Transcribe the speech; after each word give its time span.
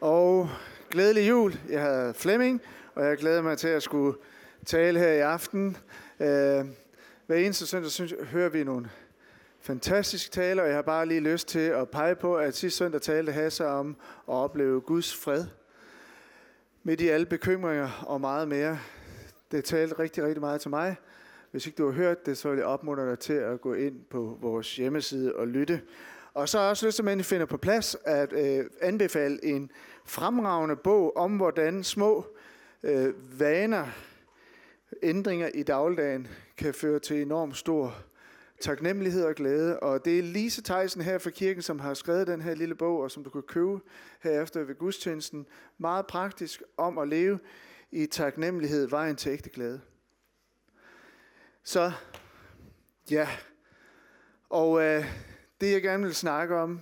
Og 0.00 0.50
glædelig 0.90 1.28
jul. 1.28 1.54
Jeg 1.68 1.82
hedder 1.82 2.12
Flemming, 2.12 2.62
og 2.94 3.04
jeg 3.04 3.16
glæder 3.16 3.42
mig 3.42 3.58
til 3.58 3.68
at 3.68 3.82
skulle 3.82 4.18
tale 4.66 4.98
her 4.98 5.12
i 5.12 5.18
aften. 5.18 5.76
Øh, 6.20 6.64
hver 7.26 7.36
eneste 7.36 7.66
søndag 7.66 7.90
synes, 7.90 8.12
jeg, 8.12 8.26
hører 8.26 8.48
vi 8.48 8.64
nogle 8.64 8.90
fantastiske 9.60 10.30
taler, 10.30 10.62
og 10.62 10.68
jeg 10.68 10.76
har 10.76 10.82
bare 10.82 11.06
lige 11.06 11.20
lyst 11.20 11.48
til 11.48 11.58
at 11.58 11.88
pege 11.88 12.14
på, 12.14 12.36
at 12.36 12.56
sidste 12.56 12.78
søndag 12.78 13.00
talte 13.00 13.32
Hasse 13.32 13.66
om 13.66 13.96
at 14.28 14.34
opleve 14.34 14.80
Guds 14.80 15.16
fred. 15.16 15.44
Midt 16.82 17.00
i 17.00 17.08
alle 17.08 17.26
bekymringer 17.26 18.04
og 18.06 18.20
meget 18.20 18.48
mere. 18.48 18.78
Det 19.50 19.64
talte 19.64 19.98
rigtig, 19.98 20.24
rigtig 20.24 20.40
meget 20.40 20.60
til 20.60 20.70
mig. 20.70 20.96
Hvis 21.50 21.66
ikke 21.66 21.76
du 21.76 21.84
har 21.86 21.92
hørt 21.92 22.26
det, 22.26 22.38
så 22.38 22.48
vil 22.48 22.56
jeg 22.56 22.66
opmuntre 22.66 23.10
dig 23.10 23.18
til 23.18 23.32
at 23.32 23.60
gå 23.60 23.74
ind 23.74 24.00
på 24.10 24.38
vores 24.40 24.76
hjemmeside 24.76 25.34
og 25.34 25.48
lytte. 25.48 25.80
Og 26.38 26.48
så 26.48 26.58
har 26.58 26.64
jeg 26.64 26.70
også 26.70 26.86
lyst 26.86 26.96
til, 26.96 27.02
at 27.02 27.04
man 27.04 27.24
finder 27.24 27.46
på 27.46 27.56
plads 27.56 27.96
at 28.04 28.32
øh, 28.32 28.64
anbefale 28.80 29.44
en 29.44 29.70
fremragende 30.04 30.76
bog 30.76 31.16
om, 31.16 31.36
hvordan 31.36 31.84
små 31.84 32.26
øh, 32.82 33.40
vaner, 33.40 33.86
ændringer 35.02 35.48
i 35.54 35.62
dagligdagen, 35.62 36.28
kan 36.56 36.74
føre 36.74 36.98
til 36.98 37.22
enormt 37.22 37.56
stor 37.56 37.96
taknemmelighed 38.60 39.24
og 39.24 39.34
glæde. 39.34 39.80
Og 39.80 40.04
det 40.04 40.18
er 40.18 40.22
Lise 40.22 40.62
Theisen 40.62 41.02
her 41.02 41.18
fra 41.18 41.30
kirken, 41.30 41.62
som 41.62 41.80
har 41.80 41.94
skrevet 41.94 42.26
den 42.26 42.40
her 42.40 42.54
lille 42.54 42.74
bog, 42.74 43.00
og 43.00 43.10
som 43.10 43.24
du 43.24 43.30
kan 43.30 43.42
købe 43.42 43.80
herefter 44.22 44.62
ved 44.62 44.74
gudstjenesten. 44.74 45.46
Meget 45.78 46.06
praktisk 46.06 46.62
om 46.76 46.98
at 46.98 47.08
leve 47.08 47.38
i 47.90 48.06
taknemmelighed, 48.06 48.88
vejen 48.88 49.16
til 49.16 49.32
ægte 49.32 49.50
glæde. 49.50 49.80
Så, 51.64 51.92
ja. 53.10 53.28
Og 54.50 54.82
øh, 54.82 55.04
det 55.60 55.72
jeg 55.72 55.82
gerne 55.82 56.04
vil 56.04 56.14
snakke 56.14 56.56
om 56.56 56.80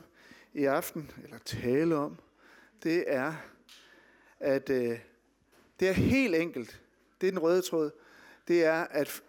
i 0.54 0.64
aften, 0.64 1.10
eller 1.24 1.38
tale 1.38 1.96
om, 1.96 2.18
det 2.82 3.04
er, 3.06 3.34
at 4.40 4.70
øh, 4.70 4.98
det 5.80 5.88
er 5.88 5.92
helt 5.92 6.34
enkelt. 6.34 6.80
Det 7.20 7.26
er 7.26 7.30
den 7.30 7.42
røde 7.42 7.62
tråd. 7.62 7.90
Det 8.48 8.64
er, 8.64 8.86
at 8.90 9.22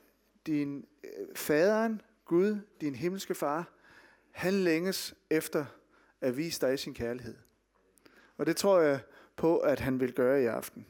din 0.45 0.85
øh, 1.03 1.35
faderen, 1.35 2.01
Gud, 2.25 2.57
din 2.81 2.95
himmelske 2.95 3.35
far, 3.35 3.73
han 4.31 4.53
længes 4.53 5.15
efter 5.29 5.65
at 6.21 6.37
vise 6.37 6.67
dig 6.67 6.79
sin 6.79 6.93
kærlighed. 6.93 7.35
Og 8.37 8.45
det 8.45 8.57
tror 8.57 8.79
jeg 8.79 8.99
på, 9.35 9.57
at 9.57 9.79
han 9.79 9.99
vil 9.99 10.13
gøre 10.13 10.43
i 10.43 10.45
aften. 10.45 10.85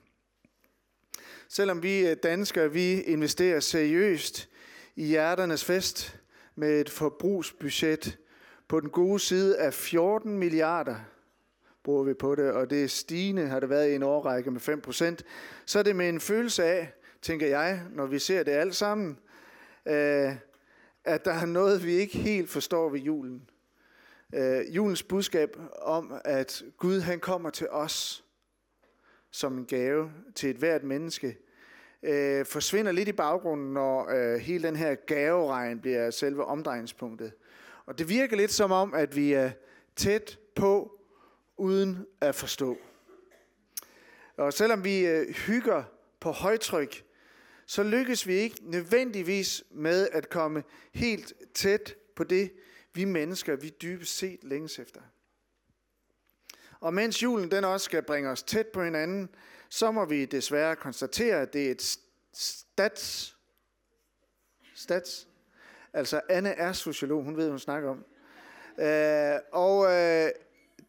Selvom 1.47 1.83
vi 1.83 2.07
øh, 2.07 2.17
danskere, 2.23 2.71
vi 2.71 3.01
investerer 3.01 3.59
seriøst 3.59 4.49
i 4.95 5.05
hjerternes 5.05 5.65
fest 5.65 6.19
med 6.55 6.81
et 6.81 6.89
forbrugsbudget 6.89 8.17
på 8.67 8.79
den 8.79 8.89
gode 8.89 9.19
side 9.19 9.57
af 9.59 9.73
14 9.73 10.37
milliarder 10.37 10.95
bruger 11.83 12.03
vi 12.03 12.13
på 12.13 12.35
det, 12.35 12.51
og 12.51 12.69
det 12.69 12.83
er 12.83 12.87
stigende, 12.87 13.47
har 13.47 13.59
det 13.59 13.69
været 13.69 13.89
i 13.89 13.95
en 13.95 14.03
årrække 14.03 14.51
med 14.51 14.59
5 14.59 14.81
procent, 14.81 15.25
så 15.65 15.79
er 15.79 15.83
det 15.83 15.95
med 15.95 16.09
en 16.09 16.19
følelse 16.19 16.63
af, 16.63 16.93
tænker 17.21 17.47
jeg, 17.47 17.81
når 17.91 18.05
vi 18.05 18.19
ser 18.19 18.43
det 18.43 18.51
alt 18.51 18.75
sammen, 18.75 19.19
øh, 19.85 20.35
at 21.03 21.25
der 21.25 21.33
er 21.33 21.45
noget, 21.45 21.85
vi 21.85 21.91
ikke 21.91 22.17
helt 22.17 22.49
forstår 22.49 22.89
ved 22.89 22.99
julen. 22.99 23.49
Øh, 24.33 24.75
julens 24.75 25.03
budskab 25.03 25.57
om, 25.81 26.13
at 26.25 26.63
Gud 26.77 26.99
han 26.99 27.19
kommer 27.19 27.49
til 27.49 27.69
os 27.69 28.23
som 29.31 29.57
en 29.57 29.65
gave 29.65 30.11
til 30.35 30.49
et 30.49 30.55
hvert 30.55 30.83
menneske, 30.83 31.37
øh, 32.03 32.45
forsvinder 32.45 32.91
lidt 32.91 33.09
i 33.09 33.11
baggrunden, 33.11 33.73
når 33.73 34.09
øh, 34.09 34.39
hele 34.39 34.67
den 34.67 34.75
her 34.75 34.95
gaveregn 34.95 35.79
bliver 35.79 36.09
selve 36.09 36.45
omdrejningspunktet. 36.45 37.31
Og 37.87 37.97
det 37.97 38.09
virker 38.09 38.37
lidt 38.37 38.51
som 38.51 38.71
om, 38.71 38.93
at 38.93 39.15
vi 39.15 39.33
er 39.33 39.51
tæt 39.95 40.39
på, 40.55 40.99
uden 41.57 42.05
at 42.21 42.35
forstå. 42.35 42.77
Og 44.37 44.53
selvom 44.53 44.83
vi 44.83 45.05
øh, 45.05 45.35
hygger 45.35 45.83
på 46.19 46.31
højtryk, 46.31 47.03
så 47.65 47.83
lykkes 47.83 48.27
vi 48.27 48.33
ikke 48.33 48.57
nødvendigvis 48.61 49.63
med 49.71 50.09
at 50.11 50.29
komme 50.29 50.63
helt 50.93 51.33
tæt 51.53 51.95
på 52.15 52.23
det, 52.23 52.51
vi 52.93 53.05
mennesker, 53.05 53.55
vi 53.55 53.69
dybest 53.81 54.17
set 54.17 54.43
længes 54.43 54.79
efter. 54.79 55.01
Og 56.79 56.93
mens 56.93 57.23
julen 57.23 57.51
den 57.51 57.63
også 57.63 57.85
skal 57.85 58.03
bringe 58.03 58.29
os 58.29 58.43
tæt 58.43 58.67
på 58.67 58.83
hinanden, 58.83 59.29
så 59.69 59.91
må 59.91 60.05
vi 60.05 60.25
desværre 60.25 60.75
konstatere, 60.75 61.41
at 61.41 61.53
det 61.53 61.67
er 61.67 61.71
et 61.71 61.99
stats, 62.33 63.35
stats, 64.75 65.27
altså 65.97 66.21
Anne 66.29 66.49
er 66.49 66.71
sociolog, 66.71 67.23
hun 67.23 67.37
ved, 67.37 67.43
hvad 67.43 67.51
hun 67.51 67.59
snakker 67.59 67.89
om. 67.89 68.05
Øh, 68.79 69.39
og 69.51 69.85
øh, 69.85 70.29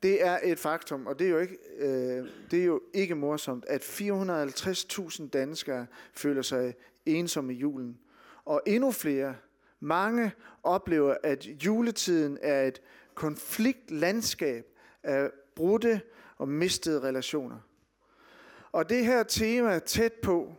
det 0.03 0.27
er 0.27 0.39
et 0.43 0.59
faktum, 0.59 1.07
og 1.07 1.19
det 1.19 1.27
er 1.27 1.31
jo 1.31 1.39
ikke, 1.39 1.59
øh, 1.79 2.29
det 2.51 2.61
er 2.61 2.65
jo 2.65 2.81
ikke 2.95 3.15
morsomt, 3.15 3.65
at 3.69 3.83
450.000 3.83 5.29
danskere 5.29 5.87
føler 6.15 6.43
sig 6.43 6.75
ensomme 7.07 7.55
i 7.55 7.57
julen. 7.57 7.99
Og 8.45 8.63
endnu 8.67 8.91
flere, 8.91 9.35
mange 9.81 10.33
oplever, 10.63 11.17
at 11.23 11.47
juletiden 11.47 12.39
er 12.43 12.63
et 12.63 12.83
konfliktlandskab 13.15 14.67
af 15.03 15.31
brudte 15.55 16.01
og 16.37 16.49
mistede 16.49 17.01
relationer. 17.01 17.59
Og 18.73 18.89
det 18.89 19.05
her 19.05 19.23
tema 19.23 19.79
tæt 19.79 20.13
på, 20.13 20.53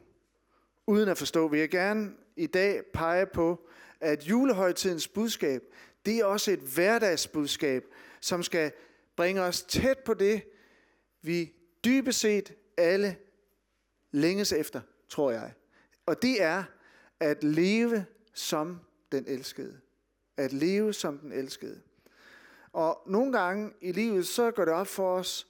uden 0.88 1.10
at 1.10 1.18
forstå, 1.18 1.48
vil 1.48 1.60
jeg 1.60 1.70
gerne 1.70 2.12
i 2.36 2.48
dag 2.48 2.82
pege 2.94 3.26
på, 3.26 3.70
at 4.02 4.24
julehøjtidens 4.24 5.08
budskab, 5.08 5.62
det 6.06 6.18
er 6.20 6.26
også 6.26 6.52
et 6.52 6.60
hverdagsbudskab, 6.60 7.86
som 8.22 8.44
skal 8.44 8.72
bringe 9.16 9.42
os 9.42 9.64
tæt 9.64 10.00
på 10.00 10.14
det, 10.14 10.44
vi 11.22 11.54
dybest 11.86 12.20
set 12.20 12.54
alle 12.78 13.18
længes 14.12 14.52
efter, 14.52 14.82
tror 15.10 15.32
jeg. 15.32 15.54
Og 16.06 16.22
det 16.22 16.42
er 16.42 16.64
at 17.20 17.44
leve 17.44 18.06
som 18.34 18.80
den 19.12 19.26
elskede. 19.28 19.80
At 20.38 20.54
leve 20.54 20.94
som 20.94 21.18
den 21.18 21.32
elskede. 21.32 21.82
Og 22.74 23.02
nogle 23.08 23.32
gange 23.32 23.72
i 23.82 23.92
livet, 23.92 24.28
så 24.28 24.52
går 24.52 24.66
det 24.66 24.74
op 24.74 24.88
for 24.88 25.16
os, 25.16 25.48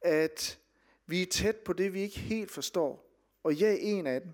at 0.00 0.58
vi 1.06 1.22
er 1.22 1.26
tæt 1.26 1.56
på 1.56 1.72
det, 1.72 1.92
vi 1.92 2.00
ikke 2.00 2.18
helt 2.18 2.50
forstår. 2.50 3.12
Og 3.42 3.60
jeg 3.60 3.70
er 3.70 3.78
en 3.80 4.06
af 4.06 4.20
dem. 4.20 4.32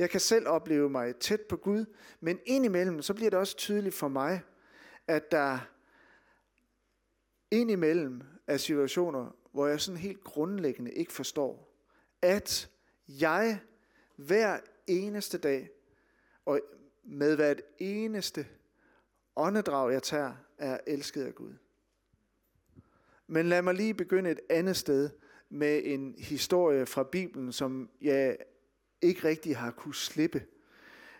Jeg 0.00 0.10
kan 0.10 0.20
selv 0.20 0.48
opleve 0.48 0.90
mig 0.90 1.16
tæt 1.16 1.40
på 1.40 1.56
Gud, 1.56 1.84
men 2.20 2.38
indimellem, 2.44 3.02
så 3.02 3.14
bliver 3.14 3.30
det 3.30 3.38
også 3.38 3.56
tydeligt 3.56 3.94
for 3.94 4.08
mig, 4.08 4.42
at 5.06 5.30
der 5.30 5.58
indimellem 7.50 8.22
er 8.46 8.56
situationer, 8.56 9.36
hvor 9.52 9.66
jeg 9.66 9.80
sådan 9.80 10.00
helt 10.00 10.24
grundlæggende 10.24 10.92
ikke 10.92 11.12
forstår, 11.12 11.74
at 12.22 12.70
jeg 13.08 13.60
hver 14.16 14.60
eneste 14.86 15.38
dag, 15.38 15.70
og 16.44 16.60
med 17.04 17.36
hvert 17.36 17.60
eneste 17.78 18.46
åndedrag, 19.36 19.92
jeg 19.92 20.02
tager, 20.02 20.32
er 20.58 20.78
elsket 20.86 21.24
af 21.24 21.34
Gud. 21.34 21.54
Men 23.26 23.46
lad 23.46 23.62
mig 23.62 23.74
lige 23.74 23.94
begynde 23.94 24.30
et 24.30 24.40
andet 24.50 24.76
sted 24.76 25.10
med 25.48 25.82
en 25.84 26.14
historie 26.18 26.86
fra 26.86 27.02
Bibelen, 27.02 27.52
som 27.52 27.90
jeg 28.00 28.36
ikke 29.02 29.28
rigtig 29.28 29.56
har 29.56 29.70
kunne 29.70 29.94
slippe. 29.94 30.42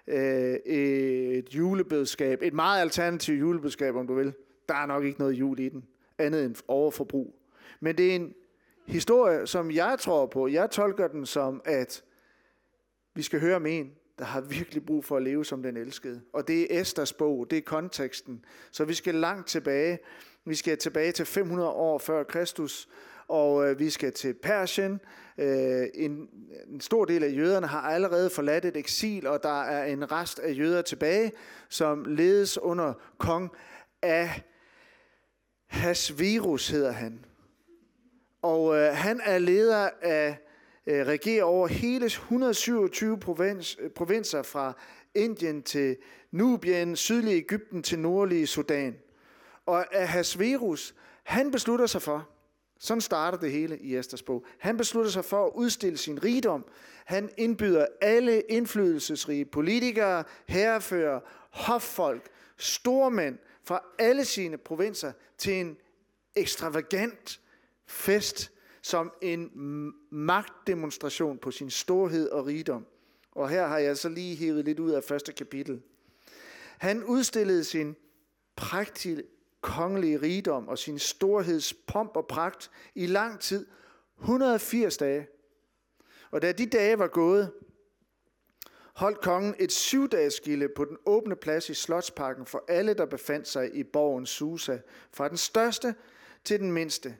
Øh, 0.06 0.54
et 0.54 1.54
julebudskab, 1.54 2.42
et 2.42 2.54
meget 2.54 2.80
alternativt 2.80 3.40
julebudskab, 3.40 3.96
om 3.96 4.06
du 4.06 4.14
vil. 4.14 4.32
Der 4.68 4.74
er 4.74 4.86
nok 4.86 5.04
ikke 5.04 5.18
noget 5.18 5.32
jul 5.32 5.58
i 5.58 5.68
den, 5.68 5.84
andet 6.18 6.44
end 6.44 6.56
overforbrug. 6.68 7.34
Men 7.80 7.98
det 7.98 8.10
er 8.10 8.14
en 8.14 8.34
historie, 8.86 9.46
som 9.46 9.70
jeg 9.70 9.96
tror 10.00 10.26
på. 10.26 10.48
Jeg 10.48 10.70
tolker 10.70 11.08
den 11.08 11.26
som, 11.26 11.62
at 11.64 12.04
vi 13.14 13.22
skal 13.22 13.40
høre 13.40 13.56
om 13.56 13.66
en, 13.66 13.92
der 14.18 14.24
har 14.24 14.40
virkelig 14.40 14.86
brug 14.86 15.04
for 15.04 15.16
at 15.16 15.22
leve 15.22 15.44
som 15.44 15.62
den 15.62 15.76
elskede. 15.76 16.20
Og 16.32 16.48
det 16.48 16.74
er 16.76 16.80
Esters 16.80 17.12
bog, 17.12 17.46
det 17.50 17.58
er 17.58 17.62
konteksten. 17.62 18.44
Så 18.72 18.84
vi 18.84 18.94
skal 18.94 19.14
langt 19.14 19.48
tilbage. 19.48 19.98
Vi 20.44 20.54
skal 20.54 20.78
tilbage 20.78 21.12
til 21.12 21.26
500 21.26 21.70
år 21.70 21.98
før 21.98 22.22
Kristus, 22.22 22.88
og 23.30 23.68
øh, 23.68 23.78
vi 23.78 23.90
skal 23.90 24.12
til 24.12 24.34
Persien. 24.34 25.00
Øh, 25.38 25.86
en, 25.94 26.28
en 26.68 26.80
stor 26.80 27.04
del 27.04 27.24
af 27.24 27.36
jøderne 27.36 27.66
har 27.66 27.80
allerede 27.80 28.30
forladt 28.30 28.64
et 28.64 28.76
eksil, 28.76 29.26
og 29.26 29.42
der 29.42 29.62
er 29.62 29.84
en 29.84 30.12
rest 30.12 30.38
af 30.38 30.58
jøder 30.58 30.82
tilbage, 30.82 31.32
som 31.68 32.04
ledes 32.04 32.58
under 32.58 32.92
kong 33.18 33.50
af 34.02 34.42
Hasvirus 35.66 36.68
hedder 36.68 36.92
han. 36.92 37.24
Og 38.42 38.76
øh, 38.76 38.94
han 38.94 39.20
er 39.24 39.38
leder 39.38 39.90
af 40.02 40.38
øh, 40.86 41.06
regerer 41.06 41.44
over 41.44 41.66
hele 41.66 42.06
127 42.06 43.18
provins, 43.18 43.76
øh, 43.80 43.90
provinser 43.90 44.42
fra 44.42 44.72
Indien 45.14 45.62
til 45.62 45.96
Nubien, 46.30 46.96
sydlige 46.96 47.36
Ægypten 47.36 47.82
til 47.82 47.98
nordlige 47.98 48.46
Sudan. 48.46 48.96
Og 49.66 49.96
Ahasverus, 49.96 50.94
han 51.22 51.50
beslutter 51.50 51.86
sig 51.86 52.02
for, 52.02 52.28
sådan 52.82 53.00
starter 53.00 53.38
det 53.38 53.52
hele 53.52 53.78
i 53.78 53.96
Esters 53.96 54.22
bog. 54.22 54.44
Han 54.58 54.76
beslutter 54.76 55.10
sig 55.10 55.24
for 55.24 55.46
at 55.46 55.52
udstille 55.54 55.98
sin 55.98 56.24
rigdom. 56.24 56.64
Han 57.04 57.30
indbyder 57.36 57.86
alle 58.00 58.40
indflydelsesrige 58.40 59.44
politikere, 59.44 60.24
herrefører, 60.46 61.20
hoffolk, 61.50 62.30
stormænd 62.56 63.38
fra 63.64 63.80
alle 63.98 64.24
sine 64.24 64.58
provinser 64.58 65.12
til 65.38 65.52
en 65.52 65.76
ekstravagant 66.36 67.40
fest, 67.86 68.50
som 68.82 69.12
en 69.22 69.50
magtdemonstration 70.10 71.38
på 71.38 71.50
sin 71.50 71.70
storhed 71.70 72.28
og 72.28 72.46
rigdom. 72.46 72.86
Og 73.32 73.48
her 73.48 73.66
har 73.66 73.78
jeg 73.78 73.98
så 73.98 74.08
lige 74.08 74.36
hævet 74.36 74.64
lidt 74.64 74.78
ud 74.78 74.90
af 74.90 75.04
første 75.04 75.32
kapitel. 75.32 75.82
Han 76.78 77.04
udstillede 77.04 77.64
sin 77.64 77.96
prægtige 78.56 79.22
kongelige 79.60 80.22
rigdom 80.22 80.68
og 80.68 80.78
sin 80.78 80.98
storheds 80.98 81.74
pomp 81.74 82.16
og 82.16 82.26
pragt 82.26 82.70
i 82.94 83.06
lang 83.06 83.40
tid, 83.40 83.66
180 84.18 84.96
dage. 84.96 85.26
Og 86.30 86.42
da 86.42 86.52
de 86.52 86.66
dage 86.66 86.98
var 86.98 87.06
gået, 87.06 87.52
holdt 88.94 89.20
kongen 89.20 89.54
et 89.58 89.72
syvdagesgilde 89.72 90.68
på 90.76 90.84
den 90.84 90.96
åbne 91.06 91.36
plads 91.36 91.70
i 91.70 91.74
Slotsparken 91.74 92.46
for 92.46 92.64
alle, 92.68 92.94
der 92.94 93.06
befandt 93.06 93.48
sig 93.48 93.74
i 93.74 93.82
borgen 93.82 94.26
Susa, 94.26 94.78
fra 95.12 95.28
den 95.28 95.36
største 95.36 95.94
til 96.44 96.60
den 96.60 96.72
mindste. 96.72 97.16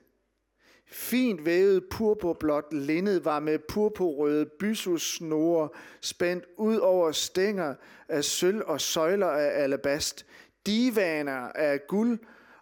Fint 0.92 1.44
vævet 1.44 1.84
purpurblåt 1.90 2.72
linned 2.72 3.20
var 3.20 3.40
med 3.40 3.58
purpurrøde 3.58 4.46
bysussnore 4.58 5.68
spændt 6.00 6.44
ud 6.56 6.76
over 6.76 7.12
stænger 7.12 7.74
af 8.08 8.24
sølv 8.24 8.62
og 8.66 8.80
søjler 8.80 9.26
af 9.26 9.62
alabast. 9.62 10.26
Divaner 10.66 11.48
af 11.54 11.86
guld 11.86 12.18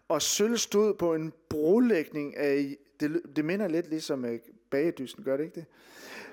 og 0.08 0.22
sølv 0.22 0.56
stod 0.56 0.94
på 0.94 1.14
en 1.14 1.32
brolægning 1.48 2.36
af... 2.36 2.76
Det, 3.00 3.22
det 3.36 3.44
minder 3.44 3.68
lidt 3.68 3.90
ligesom 3.90 4.24
øh, 4.24 4.38
bagedysten, 4.70 5.24
gør 5.24 5.36
det 5.36 5.44
ikke 5.44 5.66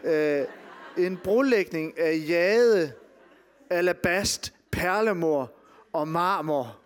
det? 0.04 0.44
Øh, 1.00 1.06
en 1.06 1.18
brolægning 1.24 2.00
af 2.00 2.26
jade, 2.28 2.94
alabast, 3.70 4.54
perlemor 4.72 5.52
og 5.94 6.08
marmor. 6.08 6.80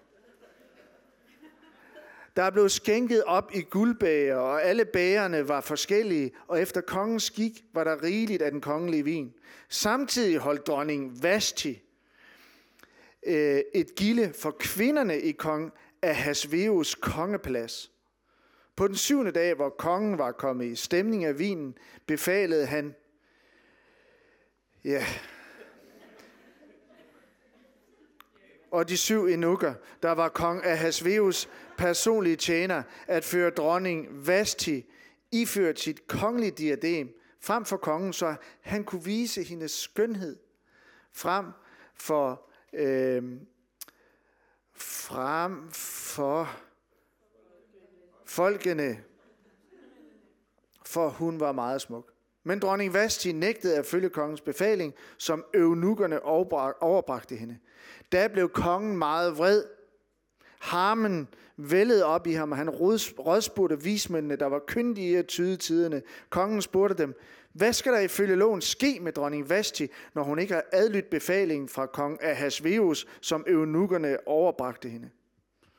Der 2.35 2.49
blev 2.49 2.69
skænket 2.69 3.23
op 3.23 3.51
i 3.53 3.61
guldbæger, 3.61 4.35
og 4.35 4.63
alle 4.63 4.85
bægerne 4.85 5.47
var 5.47 5.61
forskellige, 5.61 6.31
og 6.47 6.61
efter 6.61 6.81
kongens 6.81 7.23
skik 7.23 7.63
var 7.73 7.83
der 7.83 8.03
rigeligt 8.03 8.41
af 8.41 8.51
den 8.51 8.61
kongelige 8.61 9.03
vin. 9.03 9.33
Samtidig 9.69 10.37
holdt 10.37 10.67
dronning 10.67 11.23
Vasti 11.23 11.81
øh, 13.23 13.61
et 13.73 13.95
gilde 13.95 14.33
for 14.33 14.55
kvinderne 14.59 15.19
i 15.19 15.31
kong 15.31 15.73
Ahasveus 16.01 16.95
kongeplads. 16.95 17.91
På 18.75 18.87
den 18.87 18.95
syvende 18.95 19.31
dag, 19.31 19.53
hvor 19.53 19.69
kongen 19.69 20.17
var 20.17 20.31
kommet 20.31 20.65
i 20.65 20.75
stemning 20.75 21.25
af 21.25 21.39
vinen, 21.39 21.77
befalede 22.07 22.65
han 22.65 22.95
Ja. 24.83 25.05
Og 28.71 28.89
de 28.89 28.97
syv 28.97 29.25
enukker, 29.25 29.73
der 30.03 30.11
var 30.11 30.29
kong 30.29 30.65
Ahasveus 30.65 31.49
personlige 31.77 32.35
tjener, 32.35 32.83
at 33.07 33.23
føre 33.25 33.49
dronning 33.49 34.27
Vasti 34.27 34.85
iført 35.31 35.79
sit 35.79 36.07
kongelige 36.07 36.51
diadem 36.51 37.19
frem 37.41 37.65
for 37.65 37.77
kongen, 37.77 38.13
så 38.13 38.35
han 38.61 38.83
kunne 38.83 39.03
vise 39.03 39.43
hendes 39.43 39.71
skønhed 39.71 40.37
frem 41.11 41.45
for 41.95 42.48
øh, 42.73 43.23
frem 44.73 45.71
for 45.71 46.49
folkene, 48.25 49.03
for 50.85 51.09
hun 51.09 51.39
var 51.39 51.51
meget 51.51 51.81
smuk. 51.81 52.11
Men 52.43 52.59
dronning 52.59 52.93
Vasti 52.93 53.31
nægtede 53.31 53.77
at 53.77 53.85
følge 53.85 54.09
kongens 54.09 54.41
befaling, 54.41 54.93
som 55.17 55.45
øvnukkerne 55.53 56.23
overbragte 56.81 57.35
hende. 57.35 57.57
Da 58.11 58.27
blev 58.27 58.49
kongen 58.49 58.97
meget 58.97 59.37
vred. 59.37 59.63
Harmen 60.59 61.27
vældede 61.57 62.05
op 62.05 62.27
i 62.27 62.31
ham, 62.31 62.51
og 62.51 62.57
han 62.57 62.69
rådspurgte 62.69 63.83
vismændene, 63.83 64.35
der 64.35 64.45
var 64.45 64.61
kyndige 64.67 65.11
i 65.11 65.15
at 65.15 65.27
tyde 65.27 65.57
tiderne. 65.57 66.01
Kongen 66.29 66.61
spurgte 66.61 67.03
dem, 67.03 67.15
hvad 67.59 67.73
skal 67.73 67.93
der 67.93 67.99
ifølge 67.99 68.35
loven 68.35 68.61
ske 68.61 68.99
med 69.01 69.11
dronning 69.11 69.49
Vasti, 69.49 69.87
når 70.13 70.23
hun 70.23 70.39
ikke 70.39 70.53
har 70.53 70.63
adlydt 70.71 71.09
befalingen 71.09 71.69
fra 71.69 71.85
kong 71.85 72.23
Ahasveus, 72.23 73.07
som 73.21 73.45
eunukkerne 73.47 74.27
overbragte 74.27 74.89
hende? 74.89 75.09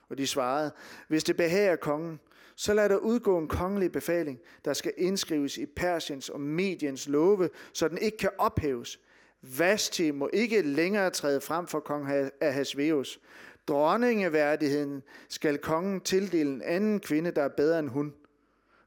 Og 0.09 0.19
de 0.19 0.27
svarede, 0.27 0.73
hvis 1.09 1.25
det 1.25 1.37
behager 1.37 1.77
kongen, 1.77 2.21
så 2.56 2.75
lad 2.75 2.88
der 2.88 2.97
udgå 2.97 3.38
en 3.38 3.49
kongelig 3.49 3.93
befaling, 3.93 4.38
der 4.65 4.73
skal 4.73 4.93
indskrives 4.97 5.59
i 5.59 5.67
Persiens 5.67 6.29
og 6.29 6.41
Mediens 6.41 7.09
love, 7.09 7.49
så 7.73 7.88
den 7.88 7.99
ikke 7.99 8.17
kan 8.17 8.31
ophæves. 8.38 9.00
Vasti 9.43 10.11
må 10.11 10.31
ikke 10.32 10.62
længere 10.62 11.11
træde 11.11 11.41
frem 11.41 11.67
for 11.67 11.81
kong 11.81 12.31
Ahasveus. 12.41 13.21
Dronningeværdigheden 13.69 15.03
skal 15.29 15.59
kongen 15.59 16.00
tildele 16.00 16.50
en 16.50 16.62
anden 16.62 17.00
kvinde, 17.00 17.31
der 17.31 17.43
er 17.43 17.49
bedre 17.56 17.79
end 17.79 17.88
hun. 17.88 18.15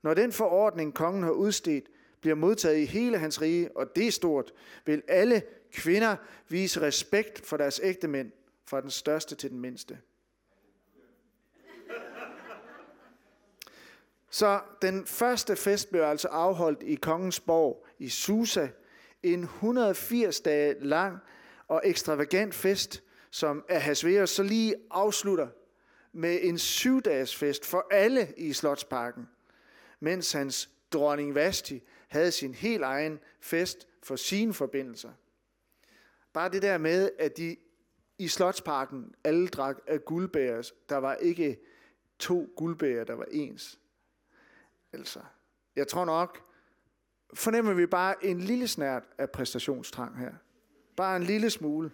Når 0.04 0.14
den 0.14 0.32
forordning, 0.32 0.94
kongen 0.94 1.24
har 1.24 1.32
udstedt, 1.32 1.86
bliver 2.24 2.36
modtaget 2.36 2.78
i 2.78 2.86
hele 2.86 3.18
hans 3.18 3.42
rige, 3.42 3.78
og 3.78 3.96
det 3.96 4.08
er 4.08 4.12
stort, 4.12 4.54
vil 4.86 5.02
alle 5.08 5.44
kvinder 5.74 6.16
vise 6.50 6.82
respekt 6.82 7.46
for 7.46 7.58
deres 7.58 7.80
ægte 7.84 8.08
mænd, 8.08 8.32
fra 8.66 8.82
den 8.82 8.90
største 8.90 9.36
til 9.36 9.50
den 9.50 9.60
mindste. 9.60 9.98
Så 14.30 14.60
den 14.82 15.06
første 15.06 15.56
fest 15.56 15.90
blev 15.90 16.02
altså 16.02 16.28
afholdt 16.28 16.84
i 16.84 16.96
Kongens 16.96 17.40
Borg 17.40 17.86
i 18.00 18.10
Susa. 18.10 18.68
En 19.24 19.44
180 19.44 20.40
dage 20.40 20.76
lang 20.80 21.18
og 21.68 21.82
ekstravagant 21.84 22.56
fest, 22.56 23.04
som 23.32 23.66
Ahasverus 23.70 24.30
så 24.30 24.44
lige 24.44 24.76
afslutter 24.92 25.48
med 26.14 26.40
en 26.42 26.58
syvdages 26.58 27.36
fest 27.36 27.66
for 27.66 27.88
alle 27.92 28.34
i 28.38 28.54
Slotsparken, 28.54 29.28
mens 30.00 30.32
hans 30.32 30.70
dronning 30.94 31.36
Vasti 31.36 31.84
havde 32.08 32.32
sin 32.32 32.54
helt 32.54 32.84
egen 32.84 33.20
fest 33.40 33.88
for 34.04 34.16
sine 34.16 34.54
forbindelser. 34.54 35.12
Bare 36.34 36.50
det 36.50 36.62
der 36.62 36.78
med, 36.78 37.10
at 37.20 37.38
de 37.38 37.56
i 38.18 38.28
Slotsparken 38.28 39.16
alle 39.24 39.48
drak 39.48 39.78
af 39.88 40.06
guldbæger, 40.06 40.72
der 40.90 40.98
var 40.98 41.16
ikke 41.16 41.60
to 42.20 42.54
guldbæger, 42.56 43.04
der 43.04 43.14
var 43.14 43.28
ens. 43.32 43.80
Altså, 44.94 45.20
jeg 45.76 45.88
tror 45.88 46.06
nok, 46.06 46.42
fornemmer 47.34 47.74
vi 47.74 47.86
bare 47.86 48.26
en 48.26 48.42
lille 48.42 48.68
snært 48.68 49.04
af 49.18 49.30
præstationstrang 49.30 50.18
her. 50.18 50.34
Bare 50.96 51.16
en 51.16 51.24
lille 51.24 51.50
smule. 51.50 51.92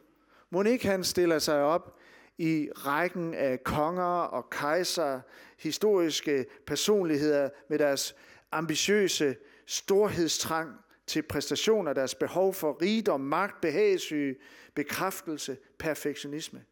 Må 0.50 0.64
ikke 0.64 0.88
han 0.88 1.04
stiller 1.04 1.40
sig 1.40 1.62
op 1.62 2.00
i 2.38 2.70
rækken 2.76 3.34
af 3.34 3.64
konger 3.64 4.04
og 4.04 4.50
kejser, 4.50 5.22
historiske 5.58 6.46
personligheder 6.66 7.50
med 7.70 7.80
deres 7.80 8.16
ambitiøse 8.52 9.36
storhedstrang 9.66 10.76
til 11.08 11.22
præstationer, 11.22 11.94
deres 11.94 12.16
behov 12.16 12.54
for 12.54 12.82
rigdom, 12.82 13.22
magt, 13.22 13.62
behagesyge, 13.62 14.36
bekræftelse, 14.76 15.58
perfektionisme. 15.80 16.66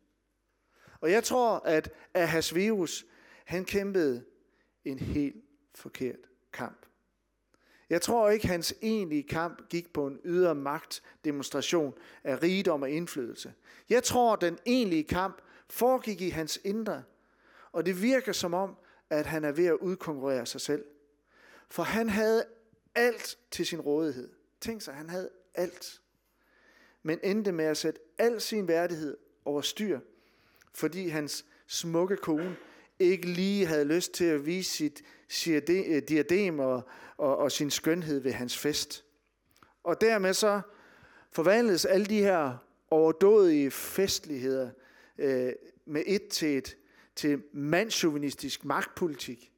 Og 1.02 1.12
jeg 1.12 1.24
tror, 1.24 1.62
at 1.66 1.92
Ahasverus, 2.14 3.06
han 3.46 3.66
kæmpede 3.66 4.24
en 4.86 5.00
helt 5.00 5.46
forkert 5.76 6.20
kamp. 6.54 6.86
Jeg 7.90 8.02
tror 8.02 8.30
ikke, 8.30 8.48
hans 8.48 8.74
egentlige 8.82 9.24
kamp 9.24 9.70
gik 9.70 9.94
på 9.94 10.08
en 10.08 10.20
ydre 10.26 10.56
magt 10.56 11.04
demonstration 11.26 11.94
af 12.24 12.44
rigdom 12.44 12.82
og 12.82 12.90
indflydelse. 12.90 13.54
Jeg 13.90 14.04
tror, 14.04 14.36
den 14.36 14.58
egentlige 14.66 15.04
kamp 15.04 15.42
foregik 15.70 16.22
i 16.22 16.30
hans 16.30 16.60
indre, 16.64 17.04
og 17.72 17.86
det 17.86 18.02
virker 18.02 18.32
som 18.32 18.54
om, 18.54 18.76
at 19.10 19.26
han 19.26 19.44
er 19.44 19.52
ved 19.52 19.66
at 19.66 19.74
udkonkurrere 19.74 20.46
sig 20.46 20.62
selv. 20.62 20.86
For 21.70 21.84
han 21.84 22.10
havde 22.10 22.46
alt 22.96 23.38
til 23.52 23.66
sin 23.66 23.82
rådighed. 23.82 24.30
Tænk 24.62 24.82
sig, 24.82 24.94
han 24.94 25.10
havde 25.10 25.30
alt. 25.54 26.02
Men 27.04 27.20
endte 27.24 27.52
med 27.52 27.66
at 27.66 27.78
sætte 27.78 28.00
al 28.18 28.42
sin 28.42 28.68
værdighed 28.68 29.18
over 29.46 29.62
styr, 29.62 30.00
fordi 30.74 31.08
hans 31.08 31.46
smukke 31.68 32.18
kone 32.18 32.56
ikke 33.00 33.28
lige 33.28 33.66
havde 33.66 33.86
lyst 33.86 34.12
til 34.12 34.26
at 34.26 34.46
vise 34.46 34.92
sit 35.30 35.70
øh, 35.70 36.02
diadem 36.08 36.60
og, 36.60 36.82
og, 37.18 37.38
og 37.38 37.52
sin 37.52 37.72
skønhed 37.72 38.20
ved 38.20 38.32
hans 38.32 38.58
fest. 38.58 39.06
Og 39.84 40.02
dermed 40.02 40.34
så 40.34 40.62
forvandledes 41.32 41.86
alle 41.86 42.06
de 42.06 42.22
her 42.22 42.58
overdådige 42.90 43.72
festligheder 43.72 44.70
øh, 45.18 45.54
med 45.86 46.04
et 46.06 46.28
til 46.28 46.58
et 46.58 46.78
til 47.16 47.44
mandsjuvenistisk 47.54 48.66
magtpolitik. 48.66 49.52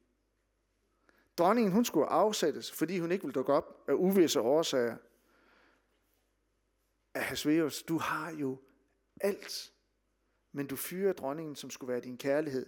Dronningen 1.40 1.72
hun 1.72 1.84
skulle 1.84 2.06
afsættes, 2.06 2.72
fordi 2.72 2.98
hun 2.98 3.12
ikke 3.12 3.24
ville 3.24 3.34
dukke 3.34 3.52
op 3.52 3.84
af 3.88 3.92
uvisse 3.92 4.40
årsager. 4.40 4.96
Ahasverus, 7.14 7.82
du 7.82 7.98
har 7.98 8.30
jo 8.30 8.58
alt, 9.20 9.72
men 10.52 10.66
du 10.66 10.76
fyrer 10.76 11.12
dronningen, 11.12 11.56
som 11.56 11.70
skulle 11.70 11.92
være 11.92 12.00
din 12.00 12.18
kærlighed. 12.18 12.66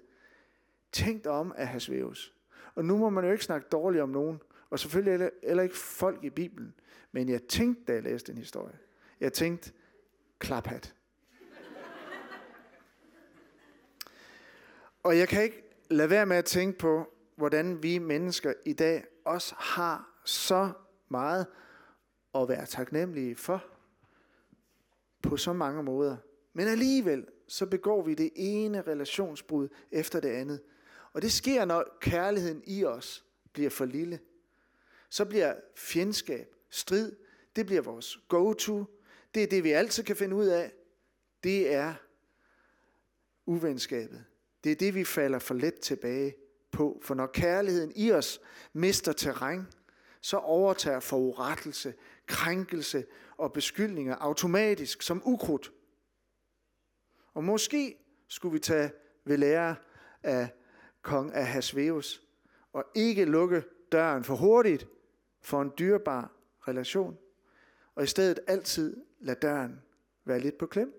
Tænk 0.92 1.24
dig 1.24 1.32
om 1.32 1.54
Ahasverus. 1.56 2.34
Og 2.74 2.84
nu 2.84 2.96
må 2.96 3.10
man 3.10 3.24
jo 3.24 3.32
ikke 3.32 3.44
snakke 3.44 3.68
dårligt 3.72 4.02
om 4.02 4.08
nogen, 4.08 4.40
og 4.70 4.78
selvfølgelig 4.78 5.30
heller 5.42 5.62
ikke 5.62 5.76
folk 5.76 6.24
i 6.24 6.30
Bibelen. 6.30 6.74
Men 7.12 7.28
jeg 7.28 7.42
tænkte, 7.42 7.84
da 7.84 7.92
jeg 7.92 8.02
læste 8.02 8.32
den 8.32 8.38
historie, 8.38 8.78
jeg 9.20 9.32
tænkte, 9.32 9.72
klaphat. 10.38 10.94
og 15.02 15.18
jeg 15.18 15.28
kan 15.28 15.42
ikke 15.42 15.62
lade 15.90 16.10
være 16.10 16.26
med 16.26 16.36
at 16.36 16.44
tænke 16.44 16.78
på, 16.78 17.11
hvordan 17.36 17.82
vi 17.82 17.98
mennesker 17.98 18.52
i 18.66 18.72
dag 18.72 19.04
også 19.24 19.54
har 19.58 20.20
så 20.24 20.72
meget 21.08 21.46
at 22.34 22.48
være 22.48 22.66
taknemmelige 22.66 23.36
for 23.36 23.64
på 25.22 25.36
så 25.36 25.52
mange 25.52 25.82
måder. 25.82 26.16
Men 26.52 26.68
alligevel, 26.68 27.26
så 27.48 27.66
begår 27.66 28.02
vi 28.02 28.14
det 28.14 28.30
ene 28.34 28.82
relationsbrud 28.82 29.68
efter 29.90 30.20
det 30.20 30.28
andet. 30.28 30.62
Og 31.12 31.22
det 31.22 31.32
sker, 31.32 31.64
når 31.64 31.84
kærligheden 32.00 32.62
i 32.66 32.84
os 32.84 33.24
bliver 33.52 33.70
for 33.70 33.84
lille. 33.84 34.20
Så 35.08 35.24
bliver 35.24 35.54
fjendskab, 35.76 36.54
strid, 36.70 37.12
det 37.56 37.66
bliver 37.66 37.82
vores 37.82 38.18
go-to. 38.28 38.84
Det 39.34 39.42
er 39.42 39.46
det, 39.46 39.64
vi 39.64 39.70
altid 39.70 40.02
kan 40.02 40.16
finde 40.16 40.36
ud 40.36 40.46
af. 40.46 40.72
Det 41.44 41.74
er 41.74 41.94
uvenskabet. 43.46 44.24
Det 44.64 44.72
er 44.72 44.76
det, 44.76 44.94
vi 44.94 45.04
falder 45.04 45.38
for 45.38 45.54
let 45.54 45.74
tilbage 45.80 46.34
på. 46.72 47.00
For 47.02 47.14
når 47.14 47.26
kærligheden 47.26 47.92
i 47.96 48.12
os 48.12 48.40
mister 48.72 49.12
terræn, 49.12 49.66
så 50.20 50.36
overtager 50.36 51.00
forurettelse, 51.00 51.94
krænkelse 52.26 53.04
og 53.36 53.52
beskyldninger 53.52 54.16
automatisk 54.16 55.02
som 55.02 55.22
ukrudt. 55.24 55.72
Og 57.34 57.44
måske 57.44 57.96
skulle 58.28 58.52
vi 58.52 58.58
tage 58.58 58.92
ved 59.24 59.36
lære 59.36 59.76
af 60.22 60.48
kong 61.02 61.34
Ahasveus 61.34 62.22
og 62.72 62.84
ikke 62.94 63.24
lukke 63.24 63.64
døren 63.92 64.24
for 64.24 64.36
hurtigt 64.36 64.86
for 65.40 65.62
en 65.62 65.72
dyrbar 65.78 66.32
relation, 66.68 67.18
og 67.94 68.04
i 68.04 68.06
stedet 68.06 68.40
altid 68.46 69.04
lade 69.20 69.40
døren 69.40 69.82
være 70.24 70.40
lidt 70.40 70.58
på 70.58 70.66
klem. 70.66 70.98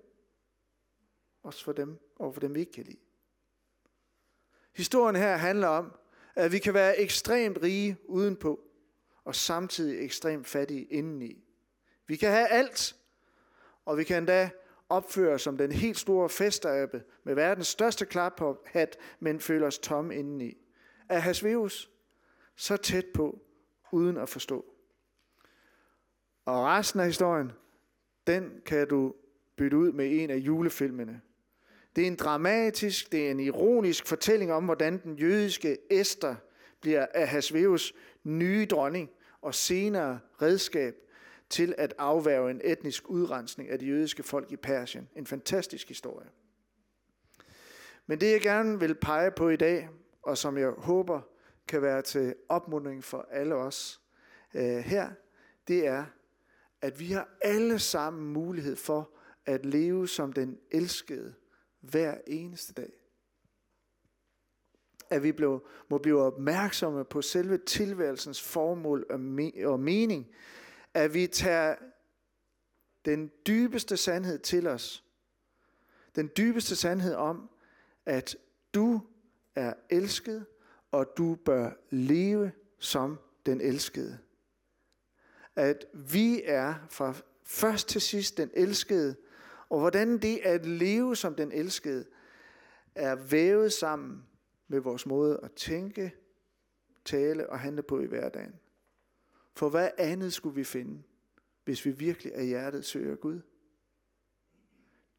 Også 1.44 1.64
for 1.64 1.72
dem, 1.72 2.00
og 2.16 2.34
for 2.34 2.42
dem 2.42 2.56
vi 2.56 2.60
ikke 2.60 2.72
kan 2.72 2.84
lide. 2.84 3.03
Historien 4.76 5.16
her 5.16 5.38
handler 5.38 5.68
om, 5.68 5.94
at 6.36 6.52
vi 6.52 6.60
kan 6.60 6.74
være 6.74 7.00
ekstremt 7.00 7.58
rige 7.64 7.98
udenpå, 8.06 8.60
og 9.26 9.36
samtidig 9.36 10.06
ekstremt 10.06 10.48
fattige 10.48 10.84
indeni. 10.84 11.44
Vi 12.08 12.16
kan 12.16 12.32
have 12.32 12.48
alt, 12.48 12.96
og 13.86 13.98
vi 13.98 14.04
kan 14.04 14.18
endda 14.18 14.50
opføre 14.90 15.40
som 15.40 15.58
den 15.58 15.72
helt 15.72 15.98
store 15.98 16.30
festabe 16.30 17.04
med 17.24 17.36
verdens 17.36 17.68
største 17.68 18.06
klaphat, 18.06 18.98
men 19.20 19.40
føler 19.40 19.68
os 19.68 19.80
tomme 19.80 20.16
indeni. 20.16 20.58
Er 21.10 21.20
Hasveus 21.20 21.90
så 22.56 22.78
tæt 22.78 23.06
på, 23.14 23.40
uden 23.92 24.18
at 24.18 24.30
forstå. 24.30 24.66
Og 26.46 26.66
resten 26.66 27.00
af 27.00 27.06
historien, 27.06 27.52
den 28.28 28.62
kan 28.66 28.88
du 28.88 29.14
bytte 29.56 29.78
ud 29.78 29.92
med 29.92 30.22
en 30.22 30.30
af 30.30 30.38
julefilmene. 30.38 31.22
Det 31.96 32.04
er 32.04 32.08
en 32.08 32.16
dramatisk, 32.16 33.12
det 33.12 33.28
er 33.28 33.32
en 33.32 33.40
ironisk 33.40 34.08
fortælling 34.08 34.54
om, 34.54 34.66
hvordan 34.66 34.98
den 35.04 35.16
jødiske 35.16 35.78
Esther 35.90 36.36
bliver 36.82 37.06
Ahasveus 37.14 37.94
nye 38.24 38.66
dronning 38.66 39.10
og 39.42 39.56
senere 39.56 40.20
redskab 40.42 40.96
til 41.50 41.76
at 41.78 41.94
afværge 41.98 42.52
en 42.52 42.62
etnisk 42.64 43.10
udrensning 43.10 43.70
af 43.70 43.80
de 43.80 43.86
jødiske 43.86 44.24
folk 44.24 44.52
i 44.52 44.56
Persien. 44.56 45.10
En 45.16 45.26
fantastisk 45.26 45.88
historie. 45.88 46.28
Men 48.08 48.22
det 48.22 48.32
jeg 48.32 48.42
gerne 48.42 48.80
vil 48.80 48.96
pege 48.96 49.32
på 49.32 49.50
i 49.50 49.56
dag, 49.56 49.90
og 50.24 50.38
som 50.38 50.58
jeg 50.58 50.70
håber 50.70 51.22
kan 51.68 51.82
være 51.82 52.02
til 52.02 52.36
opmuntring 52.50 53.04
for 53.04 53.28
alle 53.32 53.56
os 53.56 54.02
øh, 54.54 54.78
her, 54.78 55.10
det 55.68 55.88
er, 55.88 56.06
at 56.82 57.00
vi 57.00 57.12
har 57.12 57.30
alle 57.42 57.80
sammen 57.80 58.34
mulighed 58.34 58.76
for 58.76 59.10
at 59.46 59.66
leve 59.66 60.08
som 60.08 60.34
den 60.34 60.58
elskede 60.72 61.34
hver 61.84 62.18
eneste 62.28 62.74
dag. 62.74 62.94
At 65.10 65.24
vi 65.24 65.32
blev, 65.32 65.68
må 65.90 65.98
blive 65.98 66.22
opmærksomme 66.22 67.06
på 67.06 67.22
selve 67.22 67.58
tilværelsens 67.58 68.42
formål 68.42 69.06
og, 69.10 69.20
me, 69.20 69.52
og 69.66 69.80
mening. 69.80 70.28
At 70.94 71.14
vi 71.14 71.28
tager 71.28 71.76
den 73.06 73.32
dybeste 73.48 73.98
sandhed 73.98 74.40
til 74.40 74.68
os. 74.68 75.04
Den 76.16 76.30
dybeste 76.38 76.76
sandhed 76.76 77.16
om, 77.16 77.50
at 78.06 78.36
du 78.74 79.02
er 79.56 79.74
elsket, 79.90 80.46
og 80.92 81.08
du 81.18 81.36
bør 81.36 81.72
leve 81.90 82.52
som 82.80 83.20
den 83.46 83.62
elskede. 83.62 84.20
At 85.56 85.86
vi 85.94 86.42
er 86.46 86.74
fra 86.90 87.14
først 87.44 87.88
til 87.88 88.02
sidst 88.02 88.38
den 88.38 88.50
elskede, 88.54 89.16
og 89.74 89.80
hvordan 89.80 90.18
det 90.18 90.38
at 90.38 90.66
leve 90.66 91.16
som 91.16 91.36
den 91.36 91.52
elskede 91.52 92.06
er 92.96 93.16
vævet 93.16 93.74
sammen 93.74 94.24
med 94.68 94.80
vores 94.80 95.06
måde 95.06 95.40
at 95.44 95.52
tænke, 95.52 96.16
tale 97.06 97.50
og 97.50 97.60
handle 97.60 97.84
på 97.84 98.00
i 98.00 98.06
hverdagen. 98.06 98.54
For 99.56 99.70
hvad 99.70 99.90
andet 99.98 100.34
skulle 100.34 100.56
vi 100.56 100.64
finde, 100.64 101.04
hvis 101.64 101.86
vi 101.86 101.92
virkelig 101.92 102.36
af 102.36 102.46
hjertet 102.46 102.86
søger 102.86 103.16
Gud? 103.16 103.42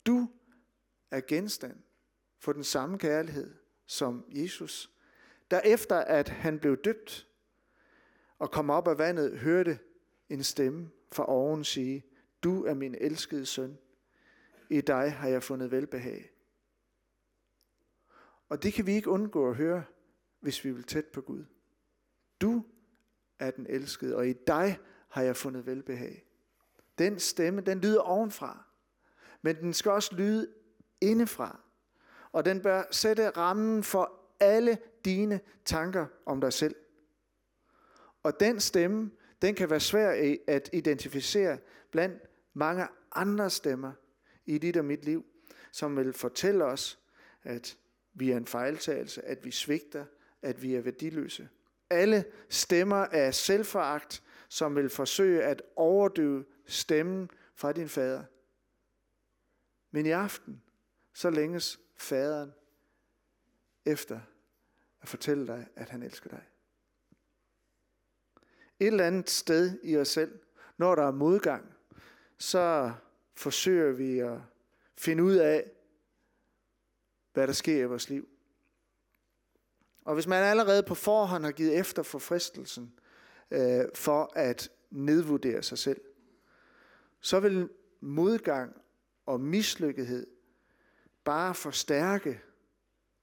Du 0.07 0.29
er 1.11 1.21
genstand 1.21 1.77
for 2.39 2.53
den 2.53 2.65
samme 2.65 2.99
kærlighed 2.99 3.55
som 3.87 4.25
Jesus, 4.29 4.91
der 5.51 5.61
efter 5.61 5.97
at 5.97 6.29
han 6.29 6.59
blev 6.59 6.77
døbt 6.77 7.29
og 8.39 8.51
kom 8.51 8.71
op 8.71 8.89
af 8.89 8.99
vandet, 8.99 9.39
hørte 9.39 9.79
en 10.29 10.43
stemme 10.43 10.91
fra 11.13 11.29
oven 11.29 11.65
sige, 11.65 12.05
du 12.43 12.65
er 12.65 12.75
min 12.75 12.95
elskede 13.01 13.47
søn, 13.47 13.79
i 14.75 14.81
dig 14.81 15.13
har 15.13 15.29
jeg 15.29 15.43
fundet 15.43 15.71
velbehag. 15.71 16.31
Og 18.49 18.63
det 18.63 18.73
kan 18.73 18.87
vi 18.87 18.93
ikke 18.93 19.11
undgå 19.11 19.51
at 19.51 19.57
høre, 19.57 19.85
hvis 20.41 20.65
vi 20.65 20.71
vil 20.71 20.85
tæt 20.85 21.05
på 21.05 21.21
Gud. 21.21 21.45
Du 22.41 22.65
er 23.39 23.51
den 23.51 23.67
elskede, 23.69 24.17
og 24.17 24.29
i 24.29 24.33
dig 24.33 24.79
har 25.09 25.23
jeg 25.23 25.37
fundet 25.37 25.67
velbehag. 25.67 26.27
Den 26.99 27.19
stemme, 27.19 27.61
den 27.61 27.79
lyder 27.79 28.01
ovenfra, 28.01 28.65
men 29.43 29.57
den 29.57 29.73
skal 29.73 29.91
også 29.91 30.15
lyde 30.15 30.49
indefra. 31.01 31.61
Og 32.33 32.45
den 32.45 32.63
bør 32.63 32.83
sætte 32.91 33.31
rammen 33.31 33.83
for 33.83 34.21
alle 34.41 34.79
dine 35.05 35.41
tanker 35.65 36.07
om 36.27 36.41
dig 36.41 36.53
selv. 36.53 36.75
Og 38.23 38.41
den 38.41 38.61
stemme, 38.61 39.11
den 39.43 39.55
kan 39.55 39.71
være 39.71 39.81
svær 39.81 40.39
at 40.47 40.71
identificere 40.73 41.59
blandt 41.91 42.23
mange 42.55 42.87
andre 43.13 43.51
stemmer 43.51 43.93
i 44.47 44.59
dit 44.59 44.77
og 44.77 44.85
mit 44.85 45.05
liv, 45.05 45.25
som 45.73 45.97
vil 45.97 46.13
fortælle 46.13 46.65
os, 46.65 46.99
at 47.43 47.79
vi 48.15 48.31
er 48.31 48.37
en 48.37 48.47
fejltagelse, 48.47 49.25
at 49.25 49.45
vi 49.45 49.51
svigter, 49.51 50.05
at 50.43 50.63
vi 50.63 50.75
er 50.75 50.81
værdiløse. 50.81 51.49
Alle 51.91 52.25
stemmer 52.49 52.97
af 52.97 53.35
selvforagt, 53.35 54.23
som 54.49 54.77
vil 54.77 54.91
forsøge 54.91 55.43
at 55.43 55.63
overdøve 55.77 56.45
stemmen 56.67 57.31
fra 57.55 57.73
din 57.73 57.89
fader. 57.89 58.25
Men 59.91 60.07
i 60.07 60.11
aften, 60.11 60.63
så 61.13 61.31
længes 61.31 61.81
faderen 61.97 62.53
efter 63.85 64.21
at 65.01 65.09
fortælle 65.09 65.47
dig, 65.47 65.67
at 65.77 65.89
han 65.89 66.03
elsker 66.03 66.31
dig. 66.31 66.43
Et 68.81 68.87
eller 68.87 69.07
andet 69.07 69.31
sted 69.31 69.79
i 69.83 69.97
os 69.97 70.09
selv, 70.09 70.41
når 70.77 70.95
der 70.95 71.03
er 71.03 71.13
modgang, 71.13 71.75
så 72.39 72.93
forsøger 73.37 73.93
vi 73.93 74.19
at 74.19 74.39
finde 74.97 75.23
ud 75.23 75.35
af, 75.35 75.71
hvad 77.33 77.47
der 77.47 77.53
sker 77.53 77.81
i 77.81 77.85
vores 77.85 78.09
liv. 78.09 78.29
Og 80.05 80.15
hvis 80.15 80.27
man 80.27 80.43
allerede 80.43 80.83
på 80.83 80.95
forhånd 80.95 81.45
har 81.45 81.53
givet 81.53 81.79
efter 81.79 82.03
for 82.03 82.19
fristelsen 82.19 82.95
øh, 83.51 83.85
for 83.95 84.33
at 84.35 84.71
nedvurdere 84.91 85.63
sig 85.63 85.79
selv, 85.79 86.01
så 87.21 87.41
vil 87.41 87.69
modgang 88.01 88.83
og 89.27 89.41
mislykkethed 89.41 90.27
bare 91.25 91.55
forstærke 91.55 92.41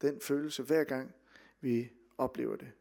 den 0.02 0.22
følelse 0.22 0.64
hver 0.64 0.84
gang 0.84 1.16
vi 1.62 1.92
oplever 2.18 2.56
det. 2.56 2.72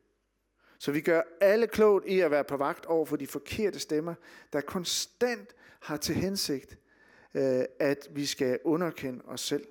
Så 0.79 0.93
vi 0.93 1.01
gør 1.01 1.23
alle 1.41 1.67
klogt 1.67 2.07
i 2.07 2.21
at 2.21 2.31
være 2.31 2.45
på 2.45 2.57
vagt 2.57 2.87
over 2.87 3.07
for 3.07 3.17
de 3.17 3.27
forkerte 3.27 3.79
stemmer, 3.79 4.15
der 4.53 4.61
konstant 4.61 5.55
har 5.81 5.97
til 5.97 6.15
hensigt, 6.15 6.79
Øh, 7.35 7.65
at 7.79 8.09
vi 8.11 8.27
skal 8.27 8.59
underkende 8.65 9.25
os 9.25 9.41
selv. 9.41 9.67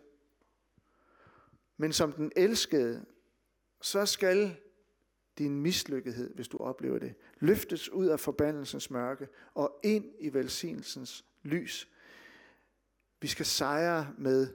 Men 1.77 1.93
som 1.93 2.11
den 2.11 2.31
elskede, 2.35 3.05
så 3.81 4.05
skal 4.05 4.55
din 5.37 5.61
mislykkethed, 5.61 6.33
hvis 6.35 6.47
du 6.47 6.57
oplever 6.57 6.99
det, 6.99 7.13
løftes 7.39 7.89
ud 7.89 8.07
af 8.07 8.19
forbandelsens 8.19 8.91
mørke 8.91 9.27
og 9.53 9.79
ind 9.83 10.05
i 10.19 10.33
velsignelsens 10.33 11.25
lys. 11.43 11.89
Vi 13.21 13.27
skal 13.27 13.45
sejre 13.45 14.13
med 14.17 14.47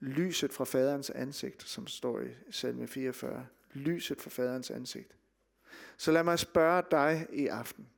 lyset 0.00 0.52
fra 0.52 0.64
faderens 0.64 1.10
ansigt, 1.10 1.62
som 1.62 1.86
står 1.86 2.20
i 2.20 2.28
salme 2.50 2.86
44. 2.86 3.46
Lyset 3.72 4.20
fra 4.20 4.30
faderens 4.30 4.70
ansigt. 4.70 5.16
Så 5.96 6.12
lad 6.12 6.24
mig 6.24 6.38
spørge 6.38 6.82
dig 6.90 7.26
i 7.32 7.46
aften. 7.46 7.88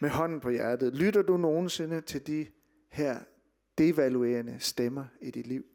Med 0.00 0.10
hånden 0.10 0.40
på 0.40 0.50
hjertet. 0.50 0.94
Lytter 0.94 1.22
du 1.22 1.36
nogensinde 1.36 2.00
til 2.00 2.26
de 2.26 2.46
her 2.88 3.20
devaluerende 3.78 4.60
stemmer 4.60 5.06
i 5.20 5.30
dit 5.30 5.46
liv? 5.46 5.66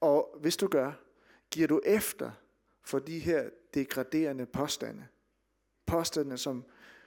Og 0.00 0.36
hvis 0.40 0.56
du 0.56 0.68
gør, 0.68 0.92
giver 1.50 1.68
du 1.68 1.80
efter 1.84 2.30
for 2.82 2.98
de 2.98 3.18
her 3.18 3.50
degraderende 3.74 4.46
påstande. 4.46 5.06
Påstande, 5.86 6.38
som 6.38 6.64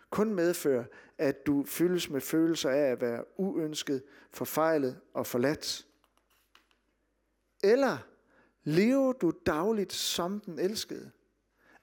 kun 0.09 0.33
medfører, 0.33 0.85
at 1.17 1.45
du 1.45 1.63
fyldes 1.63 2.09
med 2.09 2.21
følelser 2.21 2.69
af 2.69 2.91
at 2.91 3.01
være 3.01 3.25
uønsket, 3.37 4.03
forfejlet 4.31 5.01
og 5.13 5.27
forladt. 5.27 5.87
Eller 7.63 7.97
lever 8.63 9.13
du 9.13 9.33
dagligt 9.45 9.93
som 9.93 10.39
den 10.39 10.59
elskede? 10.59 11.11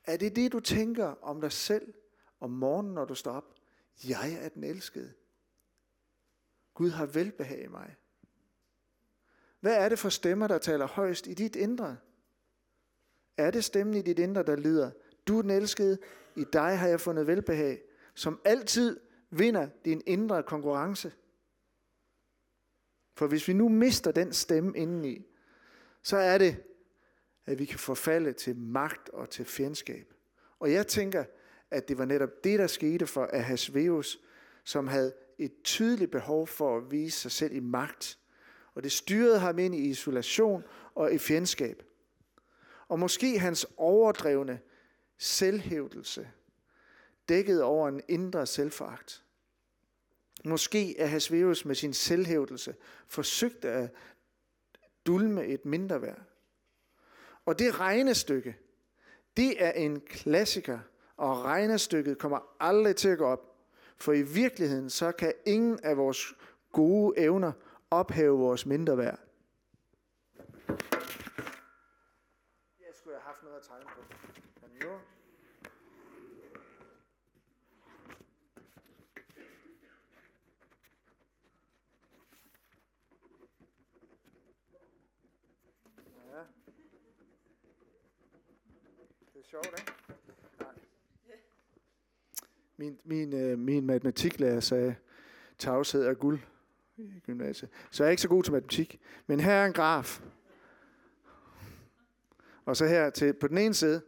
Er 0.05 0.17
det 0.17 0.37
det, 0.37 0.53
du 0.53 0.61
tænker 0.61 1.07
om 1.07 1.41
dig 1.41 1.53
selv 1.53 1.95
om 2.41 2.51
morgenen, 2.51 2.95
når 2.95 3.05
du 3.05 3.15
står 3.15 3.33
op? 3.33 3.56
Jeg 4.05 4.33
er 4.33 4.49
den 4.49 4.65
elskede. 4.65 5.13
Gud 6.75 6.91
har 6.91 7.07
velbehag 7.07 7.65
i 7.65 7.69
mig. 7.69 7.97
Hvad 9.61 9.75
er 9.75 9.89
det 9.89 9.99
for 9.99 10.09
stemmer, 10.09 10.47
der 10.47 10.59
taler 10.59 10.87
højst 10.87 11.27
i 11.27 11.35
dit 11.35 11.57
indre? 11.57 11.97
Er 13.37 13.51
det 13.51 13.65
stemmen 13.65 13.97
i 13.97 14.03
dit 14.03 14.19
indre, 14.19 14.43
der 14.43 14.57
lyder, 14.57 14.91
du 15.27 15.39
er 15.39 15.43
den 15.43 15.51
elskede, 15.51 15.99
i 16.37 16.45
dig 16.53 16.79
har 16.79 16.89
jeg 16.89 17.01
fundet 17.01 17.27
velbehag, 17.27 17.83
som 18.15 18.41
altid 18.45 19.01
vinder 19.31 19.69
din 19.85 20.03
indre 20.07 20.43
konkurrence? 20.43 21.13
For 23.15 23.27
hvis 23.27 23.49
vi 23.49 23.53
nu 23.53 23.69
mister 23.69 24.13
den 24.13 24.33
stemme 24.33 24.77
indeni, 24.77 25.27
så 26.03 26.17
er 26.17 26.39
det, 26.39 26.65
at 27.47 27.59
vi 27.59 27.65
kan 27.65 27.79
forfalde 27.79 28.33
til 28.33 28.57
magt 28.57 29.09
og 29.09 29.31
til 29.31 29.45
fjendskab. 29.45 30.15
Og 30.59 30.73
jeg 30.73 30.87
tænker, 30.87 31.25
at 31.71 31.89
det 31.89 31.99
var 31.99 32.05
netop 32.05 32.45
det, 32.45 32.59
der 32.59 32.67
skete 32.67 33.07
for 33.07 33.29
Ahasveus, 33.33 34.21
som 34.65 34.89
havde 34.89 35.13
et 35.39 35.53
tydeligt 35.65 36.11
behov 36.11 36.47
for 36.47 36.77
at 36.77 36.91
vise 36.91 37.21
sig 37.21 37.31
selv 37.31 37.55
i 37.55 37.61
magt. 37.61 38.19
Og 38.75 38.83
det 38.83 38.93
styrede 38.93 39.39
ham 39.39 39.59
ind 39.59 39.75
i 39.75 39.89
isolation 39.89 40.65
og 40.95 41.13
i 41.13 41.19
fjendskab. 41.19 41.83
Og 42.89 42.99
måske 42.99 43.39
hans 43.39 43.67
overdrevne 43.77 44.61
selvhævdelse 45.19 46.29
dækkede 47.29 47.65
over 47.65 47.89
en 47.89 48.01
indre 48.09 48.47
selvforagt. 48.47 49.23
Måske 50.45 50.99
er 50.99 51.07
Hasveus 51.07 51.65
med 51.65 51.75
sin 51.75 51.93
selvhævdelse 51.93 52.75
forsøgt 53.07 53.65
at 53.65 53.91
dulme 55.07 55.47
et 55.47 55.65
mindre 55.65 56.03
værd. 56.03 56.23
Og 57.45 57.59
det 57.59 57.81
regnestykke, 57.81 58.57
det 59.37 59.65
er 59.65 59.73
en 59.73 60.01
klassiker, 60.01 60.79
og 61.17 61.45
regnestykket 61.45 62.19
kommer 62.19 62.39
aldrig 62.61 62.97
til 62.97 63.09
at 63.09 63.19
gå 63.19 63.27
op. 63.27 63.57
For 63.97 64.13
i 64.13 64.23
virkeligheden, 64.23 64.91
så 64.91 65.13
kan 65.13 65.33
ingen 65.47 65.81
af 65.83 65.97
vores 65.97 66.35
gode 66.73 67.19
evner 67.19 67.53
ophæve 67.91 68.39
vores 68.39 68.67
mindre 68.67 68.99
værd. 68.99 69.19
Jeg 72.81 72.95
skulle 72.95 73.17
have 73.17 73.23
haft 73.23 73.43
noget 73.43 73.57
at 73.57 73.63
tegne 73.63 73.85
på. 73.85 74.01
Men 74.63 74.71
jo. 74.83 74.91
Ja. 86.33 86.43
Det 89.35 89.41
er 89.41 89.45
sjovt, 89.45 89.67
ikke? 89.67 89.93
Min, 92.77 92.99
min, 93.05 93.33
øh, 93.33 93.59
min 93.59 93.87
matematiklærer 93.87 94.61
sagde, 94.61 94.95
tavshed 95.59 96.07
er 96.07 96.15
guld 96.15 96.41
i 96.97 97.21
gymnasiet. 97.27 97.71
Så 97.91 98.03
jeg 98.03 98.09
er 98.09 98.11
ikke 98.11 98.23
så 98.23 98.29
god 98.29 98.43
til 98.43 98.53
matematik. 98.53 99.01
Men 99.27 99.41
her 99.41 99.53
er 99.53 99.67
en 99.67 99.73
graf. 99.73 100.21
Og 102.65 102.77
så 102.77 102.87
her 102.87 103.11
til, 103.11 103.33
på 103.33 103.49
den 103.49 103.59
ene 103.59 103.75
side, 103.75 104.03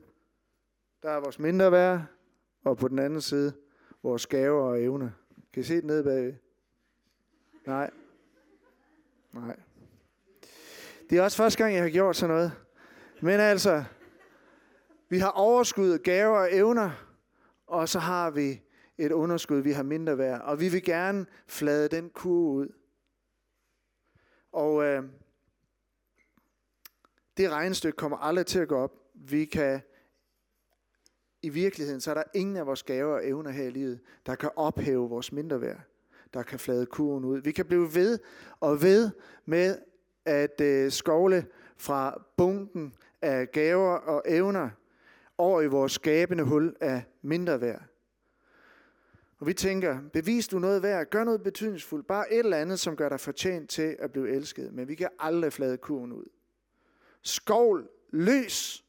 der 1.03 1.11
er 1.11 1.21
vores 1.21 1.39
mindre 1.39 1.73
værd, 1.73 2.03
og 2.65 2.77
på 2.77 2.89
den 2.89 2.99
anden 2.99 3.21
side, 3.21 3.53
vores 4.03 4.27
gaver 4.27 4.63
og 4.63 4.83
evner. 4.83 5.11
Kan 5.53 5.61
I 5.61 5.65
se 5.65 5.77
det 5.77 5.85
nede 5.85 6.05
bagved? 6.05 6.35
Nej. 7.67 7.91
Nej. 9.33 9.57
Det 11.11 11.19
er 11.19 11.23
også 11.23 11.37
første 11.37 11.59
gang, 11.59 11.75
jeg 11.75 11.83
har 11.83 11.91
gjort 11.91 12.17
sådan 12.17 12.37
noget. 12.37 12.53
Men 13.21 13.41
altså, 13.41 13.85
vi 15.09 15.19
har 15.19 15.31
overskud, 15.31 15.99
gaver 15.99 16.39
og 16.39 16.55
evner, 16.55 17.08
og 17.69 17.89
så 17.89 17.99
har 17.99 18.31
vi 18.31 18.61
et 18.99 19.13
underskud, 19.13 19.59
vi 19.59 19.73
har 19.73 19.83
mindre 19.83 20.19
værd. 20.19 20.41
Og 20.41 20.61
vi 20.61 20.69
vil 20.69 20.83
gerne 20.83 21.27
flade 21.47 21.89
den 21.89 22.11
kurve 22.11 22.51
ud. 22.51 22.69
Og 24.53 24.85
øh, 24.85 25.03
det 27.37 27.51
regnestykke 27.51 27.97
kommer 27.97 28.19
aldrig 28.19 28.47
til 28.47 28.59
at 28.59 28.69
gå 28.69 28.77
op. 28.77 28.93
Vi 29.15 29.45
kan, 29.45 29.81
i 31.43 31.49
virkeligheden, 31.49 32.01
så 32.01 32.11
er 32.11 32.15
der 32.15 32.23
ingen 32.35 32.57
af 32.57 32.67
vores 32.67 32.83
gaver 32.83 33.15
og 33.15 33.29
evner 33.29 33.51
her 33.51 33.65
i 33.65 33.71
livet, 33.71 34.01
der 34.27 34.35
kan 34.35 34.51
ophæve 34.57 35.09
vores 35.09 35.33
mindre 35.33 35.61
værd. 35.61 35.81
Der 36.35 36.43
kan 36.43 36.59
flade 36.59 36.87
kurven 36.87 37.25
ud. 37.25 37.41
Vi 37.41 37.53
kan 37.53 37.67
blive 37.67 37.95
ved 37.95 38.19
og 38.61 38.83
ved 38.83 39.11
med 39.45 39.79
at 40.25 40.61
øh, 40.61 40.91
skovle 40.91 41.47
fra 41.77 42.25
bunken 42.37 42.95
af 43.23 43.51
gaver 43.53 43.97
og 43.97 44.23
evner 44.27 44.71
over 45.39 45.63
i 45.63 45.67
vores 45.67 45.93
skabende 45.93 46.45
hul 46.45 46.77
af 46.81 47.03
mindre 47.23 47.61
værd. 47.61 47.83
Og 49.39 49.47
vi 49.47 49.55
tænker, 49.55 50.01
bevis 50.13 50.49
du 50.49 50.59
noget 50.59 50.83
værd, 50.83 51.11
gør 51.11 51.25
noget 51.25 51.43
betydningsfuldt, 51.43 52.07
bare 52.07 52.33
et 52.33 52.39
eller 52.39 52.57
andet, 52.57 52.81
som 52.81 52.97
gør 52.97 53.09
dig 53.09 53.21
fortjent 53.21 53.71
til 53.71 53.97
at 53.99 54.13
blive 54.13 54.31
elsket. 54.31 54.73
Men 54.73 54.89
vi 54.89 54.95
kan 54.95 55.09
aldrig 55.19 55.53
flade 55.53 55.77
kurven 55.77 56.13
ud. 56.13 56.25
Skovl 57.23 57.89
løs, 58.11 58.85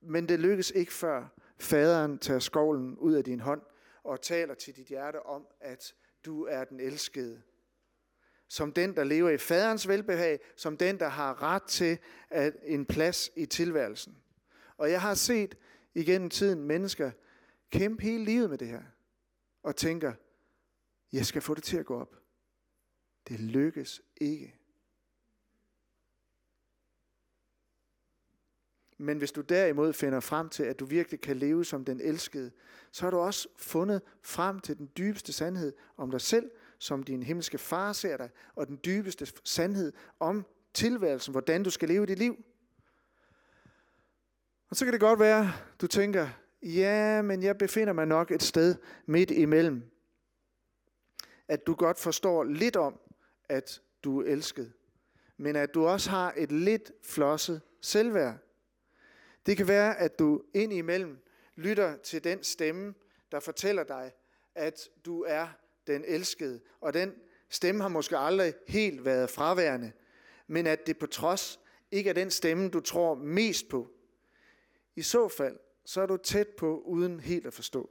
men 0.00 0.28
det 0.28 0.40
lykkes 0.40 0.70
ikke 0.70 0.92
før 0.92 1.28
faderen 1.58 2.18
tager 2.18 2.40
skovlen 2.40 2.98
ud 2.98 3.14
af 3.14 3.24
din 3.24 3.40
hånd 3.40 3.62
og 4.04 4.22
taler 4.22 4.54
til 4.54 4.76
dit 4.76 4.86
hjerte 4.86 5.26
om, 5.26 5.46
at 5.60 5.94
du 6.24 6.44
er 6.44 6.64
den 6.64 6.80
elskede. 6.80 7.42
Som 8.48 8.72
den, 8.72 8.96
der 8.96 9.04
lever 9.04 9.30
i 9.30 9.38
faderens 9.38 9.88
velbehag, 9.88 10.40
som 10.56 10.76
den, 10.76 11.00
der 11.00 11.08
har 11.08 11.42
ret 11.42 11.62
til 11.62 11.98
at 12.30 12.56
en 12.62 12.86
plads 12.86 13.30
i 13.36 13.46
tilværelsen. 13.46 14.16
Og 14.80 14.90
jeg 14.90 15.00
har 15.00 15.14
set 15.14 15.56
igennem 15.94 16.30
tiden 16.30 16.62
mennesker 16.62 17.10
kæmpe 17.70 18.02
hele 18.02 18.24
livet 18.24 18.50
med 18.50 18.58
det 18.58 18.68
her. 18.68 18.82
Og 19.62 19.76
tænker, 19.76 20.12
jeg 21.12 21.26
skal 21.26 21.42
få 21.42 21.54
det 21.54 21.62
til 21.62 21.76
at 21.76 21.86
gå 21.86 22.00
op. 22.00 22.16
Det 23.28 23.40
lykkes 23.40 24.02
ikke. 24.16 24.56
Men 28.98 29.18
hvis 29.18 29.32
du 29.32 29.40
derimod 29.40 29.92
finder 29.92 30.20
frem 30.20 30.48
til, 30.48 30.62
at 30.62 30.80
du 30.80 30.84
virkelig 30.84 31.20
kan 31.20 31.36
leve 31.36 31.64
som 31.64 31.84
den 31.84 32.00
elskede, 32.00 32.50
så 32.92 33.02
har 33.02 33.10
du 33.10 33.18
også 33.18 33.48
fundet 33.56 34.02
frem 34.22 34.60
til 34.60 34.78
den 34.78 34.90
dybeste 34.98 35.32
sandhed 35.32 35.72
om 35.96 36.10
dig 36.10 36.20
selv, 36.20 36.50
som 36.78 37.02
din 37.02 37.22
himmelske 37.22 37.58
far 37.58 37.92
ser 37.92 38.16
dig, 38.16 38.30
og 38.54 38.66
den 38.66 38.80
dybeste 38.84 39.26
sandhed 39.44 39.92
om 40.20 40.46
tilværelsen, 40.74 41.32
hvordan 41.32 41.62
du 41.62 41.70
skal 41.70 41.88
leve 41.88 42.06
dit 42.06 42.18
liv. 42.18 42.44
Og 44.70 44.76
så 44.76 44.84
kan 44.84 44.92
det 44.92 45.00
godt 45.00 45.20
være, 45.20 45.52
du 45.80 45.86
tænker, 45.86 46.28
ja, 46.62 47.22
men 47.22 47.42
jeg 47.42 47.58
befinder 47.58 47.92
mig 47.92 48.06
nok 48.06 48.30
et 48.30 48.42
sted 48.42 48.74
midt 49.06 49.30
imellem. 49.30 49.82
At 51.48 51.66
du 51.66 51.74
godt 51.74 51.98
forstår 51.98 52.44
lidt 52.44 52.76
om, 52.76 53.00
at 53.48 53.82
du 54.04 54.20
er 54.20 54.26
elsket, 54.26 54.72
men 55.36 55.56
at 55.56 55.74
du 55.74 55.86
også 55.86 56.10
har 56.10 56.34
et 56.36 56.52
lidt 56.52 56.92
flosset 57.04 57.60
selvværd. 57.80 58.36
Det 59.46 59.56
kan 59.56 59.68
være, 59.68 59.98
at 59.98 60.18
du 60.18 60.42
ind 60.54 60.72
imellem 60.72 61.18
lytter 61.54 61.96
til 61.96 62.24
den 62.24 62.42
stemme, 62.42 62.94
der 63.32 63.40
fortæller 63.40 63.84
dig, 63.84 64.12
at 64.54 64.88
du 65.04 65.24
er 65.28 65.48
den 65.86 66.04
elskede. 66.06 66.60
Og 66.80 66.94
den 66.94 67.14
stemme 67.48 67.82
har 67.82 67.88
måske 67.88 68.18
aldrig 68.18 68.54
helt 68.68 69.04
været 69.04 69.30
fraværende, 69.30 69.92
men 70.46 70.66
at 70.66 70.86
det 70.86 70.98
på 70.98 71.06
trods 71.06 71.60
ikke 71.90 72.10
er 72.10 72.14
den 72.14 72.30
stemme, 72.30 72.68
du 72.68 72.80
tror 72.80 73.14
mest 73.14 73.68
på. 73.68 73.90
I 74.96 75.02
så 75.02 75.28
fald, 75.28 75.58
så 75.84 76.00
er 76.00 76.06
du 76.06 76.16
tæt 76.16 76.48
på 76.48 76.80
uden 76.80 77.20
helt 77.20 77.46
at 77.46 77.54
forstå. 77.54 77.90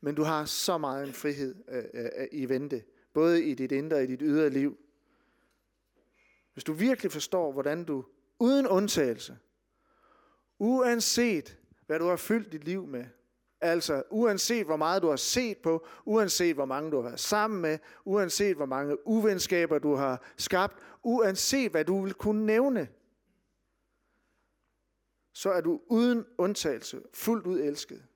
Men 0.00 0.14
du 0.14 0.22
har 0.22 0.44
så 0.44 0.78
meget 0.78 1.06
en 1.06 1.12
frihed 1.12 1.54
øh, 1.68 1.84
øh, 1.94 2.10
øh, 2.16 2.26
i 2.32 2.48
vente, 2.48 2.84
både 3.12 3.44
i 3.44 3.54
dit 3.54 3.72
indre 3.72 3.96
og 3.96 4.02
i 4.02 4.06
dit 4.06 4.20
ydre 4.22 4.50
liv. 4.50 4.78
Hvis 6.52 6.64
du 6.64 6.72
virkelig 6.72 7.12
forstår, 7.12 7.52
hvordan 7.52 7.84
du 7.84 8.04
uden 8.38 8.66
undtagelse, 8.66 9.38
uanset 10.58 11.58
hvad 11.86 11.98
du 11.98 12.06
har 12.06 12.16
fyldt 12.16 12.52
dit 12.52 12.64
liv 12.64 12.86
med, 12.86 13.04
altså 13.60 14.02
uanset 14.10 14.66
hvor 14.66 14.76
meget 14.76 15.02
du 15.02 15.08
har 15.08 15.16
set 15.16 15.58
på, 15.58 15.86
uanset 16.04 16.54
hvor 16.54 16.64
mange 16.64 16.90
du 16.90 16.96
har 16.96 17.02
været 17.02 17.20
sammen 17.20 17.62
med, 17.62 17.78
uanset 18.04 18.56
hvor 18.56 18.66
mange 18.66 19.06
uvenskaber 19.06 19.78
du 19.78 19.94
har 19.94 20.22
skabt, 20.36 20.76
uanset 21.02 21.70
hvad 21.70 21.84
du 21.84 22.02
vil 22.02 22.14
kunne 22.14 22.46
nævne, 22.46 22.88
så 25.34 25.50
er 25.50 25.60
du 25.60 25.80
uden 25.86 26.26
undtagelse 26.38 27.02
fuldt 27.14 27.46
ud 27.46 27.60
elsket. 27.60 28.06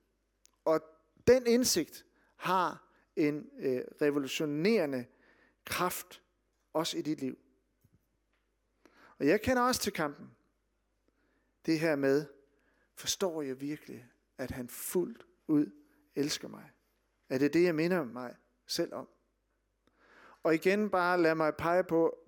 Og 0.65 0.81
den 1.27 1.47
indsigt 1.47 2.05
har 2.37 2.89
en 3.17 3.51
øh, 3.59 3.83
revolutionerende 4.03 5.07
kraft 5.65 6.23
også 6.73 6.99
i 6.99 7.03
dit 7.03 7.21
liv. 7.21 7.39
Og 9.19 9.27
jeg 9.27 9.41
kender 9.41 9.63
også 9.63 9.81
til 9.81 9.93
kampen. 9.93 10.31
det 11.67 11.81
her 11.81 11.97
med, 11.97 12.27
forstår 12.95 13.43
jeg 13.43 13.61
virkelig, 13.61 14.07
at 14.39 14.51
han 14.51 14.69
fuldt 14.69 15.27
ud 15.47 15.71
elsker 16.15 16.49
mig? 16.49 16.71
Er 17.29 17.39
det 17.39 17.53
det, 17.53 17.65
jeg 17.65 17.75
minder 17.75 18.05
mig 18.05 18.37
selv 18.67 18.95
om? 18.95 19.09
Og 20.43 20.55
igen 20.55 20.91
bare 20.91 21.23
lad 21.23 21.35
mig 21.35 21.55
pege 21.57 21.85
på, 21.85 22.19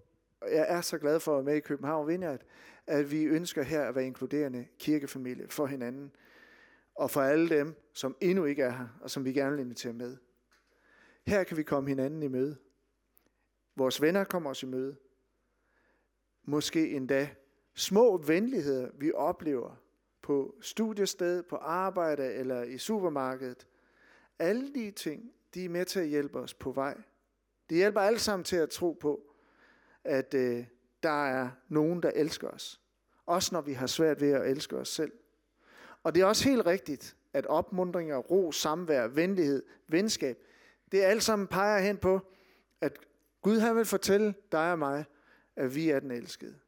jeg 0.43 0.67
er 0.69 0.81
så 0.81 0.99
glad 0.99 1.21
for 1.21 1.33
at 1.33 1.37
være 1.37 1.45
med 1.45 1.57
i 1.57 1.61
København 1.61 2.09
Vineyard, 2.09 2.41
at 2.87 3.11
vi 3.11 3.25
ønsker 3.25 3.63
her 3.63 3.83
at 3.83 3.95
være 3.95 4.07
inkluderende 4.07 4.67
kirkefamilie 4.79 5.49
for 5.49 5.67
hinanden, 5.67 6.13
og 6.95 7.11
for 7.11 7.21
alle 7.21 7.49
dem, 7.49 7.75
som 7.93 8.17
endnu 8.21 8.45
ikke 8.45 8.63
er 8.63 8.71
her, 8.71 8.89
og 9.01 9.11
som 9.11 9.25
vi 9.25 9.33
gerne 9.33 9.57
vil 9.57 9.61
invitere 9.61 9.93
med. 9.93 10.17
Her 11.27 11.45
kan 11.45 11.57
vi 11.57 11.63
komme 11.63 11.89
hinanden 11.89 12.23
i 12.23 12.29
møde. 12.29 12.57
Vores 13.77 14.03
venner 14.03 14.25
kommer 14.25 14.51
os 14.51 14.63
i 14.63 14.67
møde. 14.67 14.97
Måske 16.45 16.91
endda 16.91 17.29
små 17.75 18.17
venligheder, 18.17 18.91
vi 18.99 19.13
oplever 19.13 19.77
på 20.23 20.55
studiested, 20.61 21.43
på 21.43 21.57
arbejde 21.57 22.33
eller 22.33 22.63
i 22.63 22.79
supermarkedet. 22.79 23.67
Alle 24.39 24.75
de 24.75 24.91
ting, 24.91 25.33
de 25.55 25.65
er 25.65 25.69
med 25.69 25.85
til 25.85 26.01
at 26.01 26.09
hjælpe 26.09 26.39
os 26.39 26.55
på 26.55 26.73
vej. 26.73 26.97
Det 27.69 27.77
hjælper 27.77 28.01
alle 28.01 28.19
sammen 28.19 28.45
til 28.45 28.57
at 28.57 28.71
tro 28.71 28.93
på, 28.93 29.35
at 30.05 30.35
øh, 30.35 30.65
der 31.03 31.27
er 31.27 31.51
nogen, 31.69 32.03
der 32.03 32.11
elsker 32.15 32.49
os. 32.49 32.81
Også 33.27 33.55
når 33.55 33.61
vi 33.61 33.73
har 33.73 33.87
svært 33.87 34.21
ved 34.21 34.33
at 34.33 34.51
elske 34.51 34.77
os 34.77 34.89
selv. 34.89 35.13
Og 36.03 36.15
det 36.15 36.21
er 36.21 36.27
også 36.27 36.49
helt 36.49 36.67
rigtigt, 36.67 37.17
at 37.33 37.47
opmundringer, 37.47 38.17
ro, 38.17 38.53
samvær, 38.53 39.07
venlighed, 39.07 39.63
venskab, 39.89 40.39
det 40.93 41.03
alt 41.03 41.23
sammen 41.23 41.49
peger 41.49 41.81
hen 41.81 41.97
på, 41.97 42.21
at 42.81 42.99
Gud 43.43 43.59
han 43.59 43.77
vil 43.77 43.85
fortælle 43.85 44.35
dig 44.53 44.73
og 44.73 44.79
mig, 44.79 45.05
at 45.57 45.75
vi 45.75 45.91
er 45.91 46.01
den 46.01 46.11
elskede. 46.11 46.59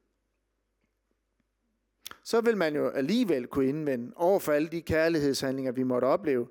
Så 2.24 2.40
vil 2.40 2.56
man 2.56 2.74
jo 2.74 2.88
alligevel 2.88 3.46
kunne 3.46 3.68
indvende 3.68 4.12
over 4.16 4.38
for 4.38 4.52
alle 4.52 4.68
de 4.68 4.82
kærlighedshandlinger, 4.82 5.72
vi 5.72 5.82
måtte 5.82 6.04
opleve 6.04 6.48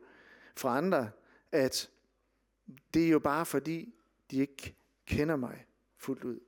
fra 0.55 0.77
andre, 0.77 1.11
at 1.51 1.89
det 2.93 3.05
er 3.05 3.09
jo 3.09 3.19
bare 3.19 3.45
fordi, 3.45 3.95
de 4.31 4.37
ikke 4.37 4.75
kender 5.05 5.35
mig 5.35 5.65
fuldt 5.97 6.23
ud. 6.23 6.39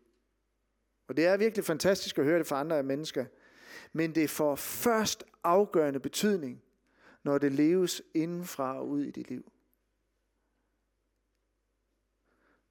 Og 1.08 1.18
det 1.18 1.26
er 1.26 1.38
virkelig 1.38 1.66
fantastisk 1.66 2.18
at 2.18 2.26
høre 2.26 2.40
det 2.40 2.48
fra 2.48 2.60
andre 2.60 2.84
mennesker. 2.84 3.26
Men 3.94 4.16
det 4.16 4.30
får 4.30 4.56
først 4.56 5.24
afgørende 5.44 6.00
betydning, 6.00 6.64
når 7.24 7.38
det 7.38 7.52
leves 7.52 8.02
indenfra 8.14 8.78
og 8.78 8.90
ud 8.90 9.04
i 9.04 9.12
dit 9.12 9.30
liv. 9.30 9.52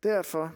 Derfor 0.02 0.54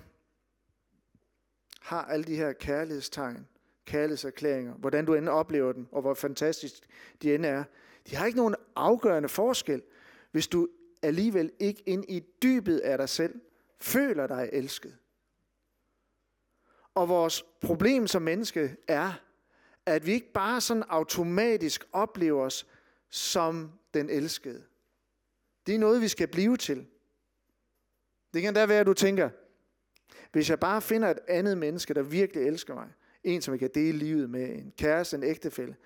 har 1.80 2.04
alle 2.04 2.24
de 2.24 2.36
her 2.36 2.52
kærlighedstegn, 2.52 3.48
kærlighedserklæringer, 3.84 4.74
hvordan 4.74 5.04
du 5.04 5.14
end 5.14 5.28
oplever 5.28 5.72
dem, 5.72 5.86
og 5.92 6.00
hvor 6.00 6.14
fantastisk 6.14 6.74
de 7.22 7.34
end 7.34 7.46
er, 7.46 7.64
de 8.10 8.16
har 8.16 8.26
ikke 8.26 8.38
nogen 8.38 8.54
afgørende 8.76 9.28
forskel, 9.28 9.82
hvis 10.30 10.48
du 10.48 10.68
alligevel 11.02 11.52
ikke 11.58 11.82
ind 11.86 12.04
i 12.08 12.20
dybet 12.42 12.78
af 12.78 12.98
dig 12.98 13.08
selv 13.08 13.40
føler 13.80 14.26
dig 14.26 14.50
elsket. 14.52 14.96
Og 16.96 17.08
vores 17.08 17.44
problem 17.60 18.06
som 18.06 18.22
menneske 18.22 18.76
er, 18.88 19.12
at 19.86 20.06
vi 20.06 20.12
ikke 20.12 20.32
bare 20.32 20.60
sådan 20.60 20.82
automatisk 20.88 21.88
oplever 21.92 22.44
os 22.44 22.66
som 23.08 23.72
den 23.94 24.10
elskede. 24.10 24.64
Det 25.66 25.74
er 25.74 25.78
noget, 25.78 26.00
vi 26.00 26.08
skal 26.08 26.28
blive 26.28 26.56
til. 26.56 26.86
Det 28.34 28.42
kan 28.42 28.54
da 28.54 28.66
være, 28.66 28.80
at 28.80 28.86
du 28.86 28.94
tænker, 28.94 29.30
hvis 30.32 30.50
jeg 30.50 30.60
bare 30.60 30.82
finder 30.82 31.08
et 31.08 31.18
andet 31.28 31.58
menneske, 31.58 31.94
der 31.94 32.02
virkelig 32.02 32.46
elsker 32.46 32.74
mig, 32.74 32.88
en 33.24 33.42
som 33.42 33.54
jeg 33.54 33.58
kan 33.58 33.70
dele 33.74 33.98
livet 33.98 34.30
med, 34.30 34.48
en 34.48 34.72
kæreste, 34.78 35.16
en 35.16 35.22
ægtefælle, 35.22 35.76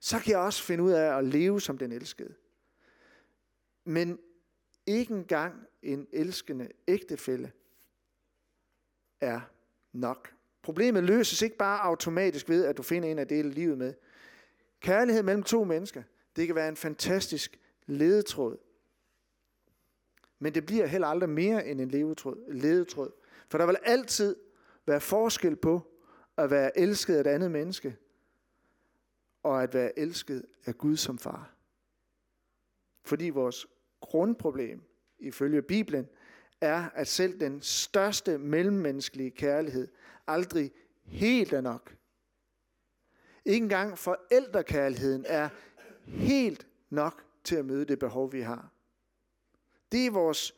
så 0.00 0.18
kan 0.18 0.30
jeg 0.30 0.40
også 0.40 0.62
finde 0.62 0.84
ud 0.84 0.90
af 0.90 1.18
at 1.18 1.24
leve 1.24 1.60
som 1.60 1.78
den 1.78 1.92
elskede. 1.92 2.34
Men 3.84 4.18
ikke 4.86 5.14
engang 5.14 5.66
en 5.82 6.06
elskende 6.12 6.68
ægtefælle 6.88 7.52
er 9.20 9.40
nok. 9.92 10.37
Problemet 10.62 11.04
løses 11.04 11.42
ikke 11.42 11.56
bare 11.56 11.80
automatisk 11.80 12.48
ved, 12.48 12.64
at 12.64 12.76
du 12.76 12.82
finder 12.82 13.08
en 13.08 13.18
at 13.18 13.30
dele 13.30 13.50
livet 13.50 13.78
med. 13.78 13.94
Kærlighed 14.80 15.22
mellem 15.22 15.42
to 15.42 15.64
mennesker, 15.64 16.02
det 16.36 16.46
kan 16.46 16.56
være 16.56 16.68
en 16.68 16.76
fantastisk 16.76 17.58
ledetråd. 17.86 18.58
Men 20.38 20.54
det 20.54 20.66
bliver 20.66 20.86
heller 20.86 21.08
aldrig 21.08 21.30
mere 21.30 21.66
end 21.66 21.80
en 21.80 21.88
ledetråd. 21.88 22.52
ledetråd. 22.52 23.12
For 23.48 23.58
der 23.58 23.66
vil 23.66 23.76
altid 23.82 24.36
være 24.86 25.00
forskel 25.00 25.56
på 25.56 25.92
at 26.36 26.50
være 26.50 26.78
elsket 26.78 27.14
af 27.16 27.20
et 27.20 27.26
andet 27.26 27.50
menneske, 27.50 27.96
og 29.42 29.62
at 29.62 29.74
være 29.74 29.98
elsket 29.98 30.44
af 30.66 30.78
Gud 30.78 30.96
som 30.96 31.18
far. 31.18 31.54
Fordi 33.04 33.30
vores 33.30 33.66
grundproblem, 34.00 34.82
ifølge 35.18 35.62
Bibelen, 35.62 36.08
er, 36.60 36.88
at 36.94 37.08
selv 37.08 37.40
den 37.40 37.62
største 37.62 38.38
mellemmenneskelige 38.38 39.30
kærlighed 39.30 39.88
aldrig 40.28 40.72
helt 41.04 41.52
er 41.52 41.60
nok. 41.60 41.94
Ikke 43.44 43.64
engang 43.64 43.98
forældrekærligheden 43.98 45.24
er 45.28 45.48
helt 46.04 46.66
nok 46.90 47.24
til 47.44 47.56
at 47.56 47.64
møde 47.64 47.84
det 47.84 47.98
behov, 47.98 48.32
vi 48.32 48.40
har. 48.40 48.72
Det 49.92 50.06
er 50.06 50.10
vores 50.10 50.54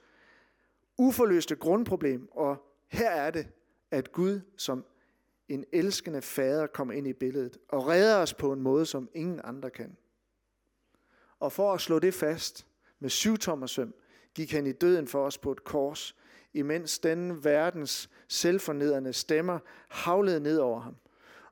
uforløste 0.98 1.56
grundproblem, 1.56 2.28
og 2.32 2.56
her 2.88 3.10
er 3.10 3.30
det, 3.30 3.48
at 3.90 4.12
Gud 4.12 4.40
som 4.56 4.84
en 5.48 5.64
elskende 5.72 6.22
fader 6.22 6.66
kommer 6.66 6.94
ind 6.94 7.06
i 7.06 7.12
billedet 7.12 7.58
og 7.68 7.86
redder 7.86 8.16
os 8.16 8.34
på 8.34 8.52
en 8.52 8.60
måde, 8.60 8.86
som 8.86 9.08
ingen 9.14 9.40
andre 9.44 9.70
kan. 9.70 9.96
Og 11.38 11.52
for 11.52 11.72
at 11.72 11.80
slå 11.80 11.98
det 11.98 12.14
fast 12.14 12.66
med 12.98 13.10
syvtommersøm, 13.10 13.94
gik 14.34 14.52
han 14.52 14.66
i 14.66 14.72
døden 14.72 15.06
for 15.06 15.26
os 15.26 15.38
på 15.38 15.52
et 15.52 15.64
kors, 15.64 16.16
imens 16.54 16.98
denne 16.98 17.44
verdens 17.44 18.10
selvfornedrende 18.28 19.12
stemmer 19.12 19.58
havlede 19.88 20.40
ned 20.40 20.58
over 20.58 20.80
ham. 20.80 20.96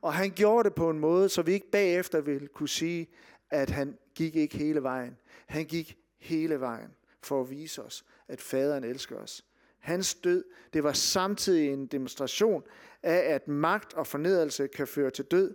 Og 0.00 0.14
han 0.14 0.30
gjorde 0.30 0.68
det 0.68 0.74
på 0.74 0.90
en 0.90 0.98
måde, 0.98 1.28
så 1.28 1.42
vi 1.42 1.52
ikke 1.52 1.70
bagefter 1.70 2.20
ville 2.20 2.48
kunne 2.48 2.68
sige, 2.68 3.08
at 3.50 3.70
han 3.70 3.98
gik 4.14 4.36
ikke 4.36 4.56
hele 4.56 4.82
vejen. 4.82 5.16
Han 5.46 5.64
gik 5.64 5.98
hele 6.18 6.60
vejen 6.60 6.90
for 7.22 7.40
at 7.40 7.50
vise 7.50 7.82
os, 7.82 8.04
at 8.28 8.40
faderen 8.40 8.84
elsker 8.84 9.16
os. 9.16 9.44
Hans 9.78 10.14
død, 10.14 10.44
det 10.72 10.84
var 10.84 10.92
samtidig 10.92 11.72
en 11.72 11.86
demonstration 11.86 12.62
af, 13.02 13.34
at 13.34 13.48
magt 13.48 13.94
og 13.94 14.06
fornedrelse 14.06 14.68
kan 14.68 14.86
føre 14.86 15.10
til 15.10 15.24
død, 15.24 15.54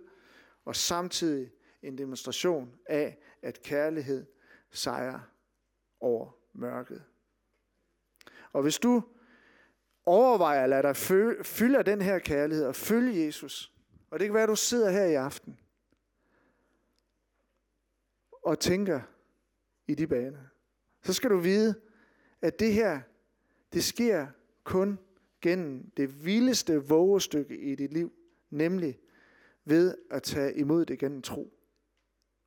og 0.64 0.76
samtidig 0.76 1.50
en 1.82 1.98
demonstration 1.98 2.74
af, 2.86 3.18
at 3.42 3.62
kærlighed 3.62 4.26
sejrer 4.70 5.20
over 6.00 6.36
mørket. 6.52 7.02
Og 8.52 8.62
hvis 8.62 8.78
du 8.78 9.02
Overvej 10.06 10.62
at 10.62 10.68
lade 10.68 10.82
dig 10.82 10.96
fylde 11.46 11.78
af 11.78 11.84
den 11.84 12.02
her 12.02 12.18
kærlighed 12.18 12.66
og 12.66 12.76
følge 12.76 13.26
Jesus, 13.26 13.72
og 14.10 14.18
det 14.18 14.26
kan 14.26 14.34
være, 14.34 14.42
at 14.42 14.48
du 14.48 14.56
sidder 14.56 14.90
her 14.90 15.04
i 15.04 15.14
aften 15.14 15.58
og 18.42 18.58
tænker 18.58 19.00
i 19.86 19.94
de 19.94 20.06
baner, 20.06 20.40
så 21.02 21.12
skal 21.12 21.30
du 21.30 21.38
vide, 21.38 21.74
at 22.42 22.58
det 22.60 22.72
her, 22.72 23.00
det 23.72 23.84
sker 23.84 24.26
kun 24.64 24.98
gennem 25.40 25.90
det 25.96 26.24
vildeste 26.24 26.88
vågestykke 26.88 27.58
i 27.58 27.74
dit 27.74 27.92
liv, 27.92 28.12
nemlig 28.50 28.98
ved 29.64 29.98
at 30.10 30.22
tage 30.22 30.54
imod 30.54 30.86
det 30.86 30.98
gennem 30.98 31.22
tro. 31.22 31.52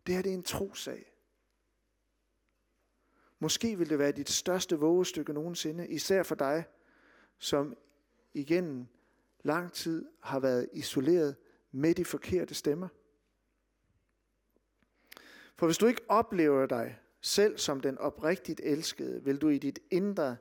Det 0.08 0.16
her 0.16 0.22
det 0.22 0.30
er 0.30 0.34
en 0.34 0.44
trosag. 0.44 1.14
Måske 3.40 3.78
vil 3.78 3.90
det 3.90 4.00
være 4.00 4.12
dit 4.12 4.30
største 4.30 4.80
vågestykke 4.80 5.34
nogensinde, 5.34 5.88
især 5.88 6.24
for 6.24 6.36
dig, 6.36 6.64
som 7.40 7.78
igen 8.34 8.90
lang 9.44 9.74
tid 9.74 10.06
har 10.20 10.40
været 10.40 10.70
isoleret 10.74 11.36
med 11.72 11.96
de 11.96 12.06
forkerte 12.06 12.54
stemmer. 12.54 12.88
For 15.56 15.66
hvis 15.66 15.78
du 15.78 15.86
ikke 15.86 16.02
oplever 16.08 16.66
dig 16.66 17.00
selv 17.22 17.58
som 17.58 17.82
den 17.82 17.98
oprigtigt 17.98 18.62
elskede, 18.64 19.24
vil 19.24 19.38
du 19.38 19.50
i 19.50 19.58
dit 19.58 19.80
indre 19.92 20.38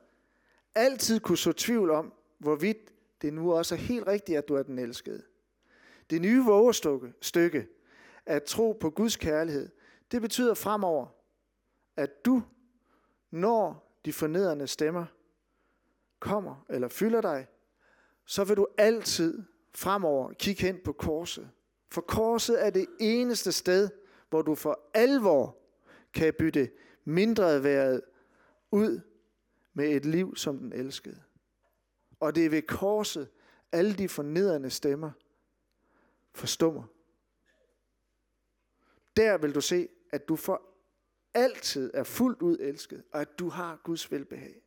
altid 0.75 1.19
kunne 1.19 1.37
så 1.37 1.53
tvivl 1.53 1.89
om, 1.89 2.13
hvorvidt 2.37 2.77
det 3.21 3.33
nu 3.33 3.53
også 3.53 3.75
er 3.75 3.79
helt 3.79 4.07
rigtigt, 4.07 4.37
at 4.37 4.47
du 4.47 4.55
er 4.55 4.63
den 4.63 4.79
elskede. 4.79 5.23
Det 6.09 6.21
nye 6.21 6.43
vågestykke, 6.43 7.67
at 8.25 8.43
tro 8.43 8.71
på 8.71 8.89
Guds 8.89 9.15
kærlighed, 9.15 9.69
det 10.11 10.21
betyder 10.21 10.53
fremover, 10.53 11.07
at 11.95 12.25
du, 12.25 12.43
når 13.31 13.93
de 14.05 14.13
fornedrende 14.13 14.67
stemmer 14.67 15.05
kommer 16.19 16.65
eller 16.69 16.87
fylder 16.87 17.21
dig, 17.21 17.47
så 18.25 18.43
vil 18.43 18.57
du 18.57 18.67
altid 18.77 19.43
fremover 19.75 20.33
kigge 20.33 20.61
hen 20.61 20.79
på 20.83 20.93
korset. 20.93 21.49
For 21.91 22.01
korset 22.01 22.65
er 22.65 22.69
det 22.69 22.87
eneste 22.99 23.51
sted, 23.51 23.89
hvor 24.29 24.41
du 24.41 24.55
for 24.55 24.79
alvor 24.93 25.57
kan 26.13 26.33
bytte 26.39 26.71
mindre 27.03 27.63
været 27.63 28.01
ud 28.71 28.99
med 29.73 29.89
et 29.89 30.05
liv 30.05 30.35
som 30.35 30.57
den 30.57 30.73
elskede. 30.73 31.23
Og 32.19 32.35
det 32.35 32.45
er 32.45 32.49
ved 32.49 32.61
korset, 32.61 33.29
alle 33.71 33.93
de 33.93 34.09
fornedrende 34.09 34.69
stemmer 34.69 35.11
forstummer. 36.33 36.83
Der 39.17 39.37
vil 39.37 39.55
du 39.55 39.61
se, 39.61 39.87
at 40.11 40.27
du 40.27 40.35
for 40.35 40.61
altid 41.33 41.91
er 41.93 42.03
fuldt 42.03 42.41
ud 42.41 42.57
elsket, 42.59 43.03
og 43.13 43.21
at 43.21 43.39
du 43.39 43.49
har 43.49 43.81
Guds 43.83 44.11
velbehag. 44.11 44.61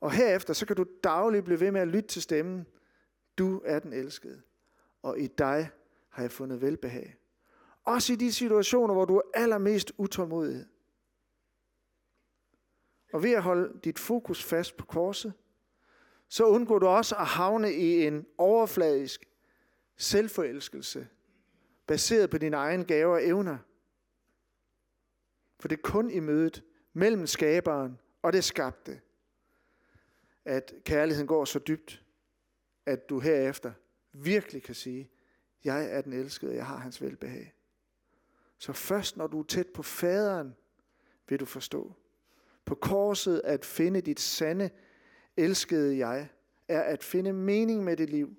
Og 0.00 0.12
herefter, 0.12 0.54
så 0.54 0.66
kan 0.66 0.76
du 0.76 0.86
dagligt 1.04 1.44
blive 1.44 1.60
ved 1.60 1.70
med 1.70 1.80
at 1.80 1.88
lytte 1.88 2.08
til 2.08 2.22
stemmen. 2.22 2.66
Du 3.38 3.62
er 3.64 3.78
den 3.78 3.92
elskede, 3.92 4.42
og 5.02 5.20
i 5.20 5.26
dig 5.26 5.70
har 6.08 6.22
jeg 6.22 6.30
fundet 6.30 6.60
velbehag. 6.60 7.16
Også 7.84 8.12
i 8.12 8.16
de 8.16 8.32
situationer, 8.32 8.94
hvor 8.94 9.04
du 9.04 9.16
er 9.16 9.22
allermest 9.34 9.92
utålmodig. 9.98 10.66
Og 13.12 13.22
ved 13.22 13.32
at 13.32 13.42
holde 13.42 13.80
dit 13.84 13.98
fokus 13.98 14.44
fast 14.44 14.76
på 14.76 14.86
korset, 14.86 15.32
så 16.28 16.46
undgår 16.46 16.78
du 16.78 16.86
også 16.86 17.16
at 17.16 17.26
havne 17.26 17.72
i 17.72 18.06
en 18.06 18.26
overfladisk 18.38 19.28
selvforelskelse, 19.96 21.08
baseret 21.86 22.30
på 22.30 22.38
dine 22.38 22.56
egne 22.56 22.84
gaver 22.84 23.14
og 23.14 23.26
evner. 23.26 23.58
For 25.60 25.68
det 25.68 25.76
er 25.76 25.82
kun 25.82 26.10
i 26.10 26.20
mødet 26.20 26.64
mellem 26.92 27.26
skaberen 27.26 27.98
og 28.22 28.32
det 28.32 28.44
skabte, 28.44 29.00
at 30.44 30.74
kærligheden 30.84 31.26
går 31.26 31.44
så 31.44 31.58
dybt, 31.58 32.04
at 32.86 33.08
du 33.08 33.20
herefter 33.20 33.72
virkelig 34.12 34.62
kan 34.62 34.74
sige, 34.74 35.10
jeg 35.64 35.90
er 35.90 36.00
den 36.00 36.12
elskede, 36.12 36.54
jeg 36.54 36.66
har 36.66 36.76
hans 36.76 37.02
velbehag. 37.02 37.54
Så 38.58 38.72
først 38.72 39.16
når 39.16 39.26
du 39.26 39.40
er 39.40 39.44
tæt 39.44 39.68
på 39.68 39.82
faderen, 39.82 40.54
vil 41.28 41.40
du 41.40 41.44
forstå. 41.44 41.94
På 42.64 42.74
korset 42.74 43.40
at 43.44 43.64
finde 43.64 44.00
dit 44.00 44.20
sande, 44.20 44.70
elskede 45.36 45.98
jeg, 45.98 46.28
er 46.68 46.82
at 46.82 47.04
finde 47.04 47.32
mening 47.32 47.84
med 47.84 47.96
dit 47.96 48.10
liv. 48.10 48.36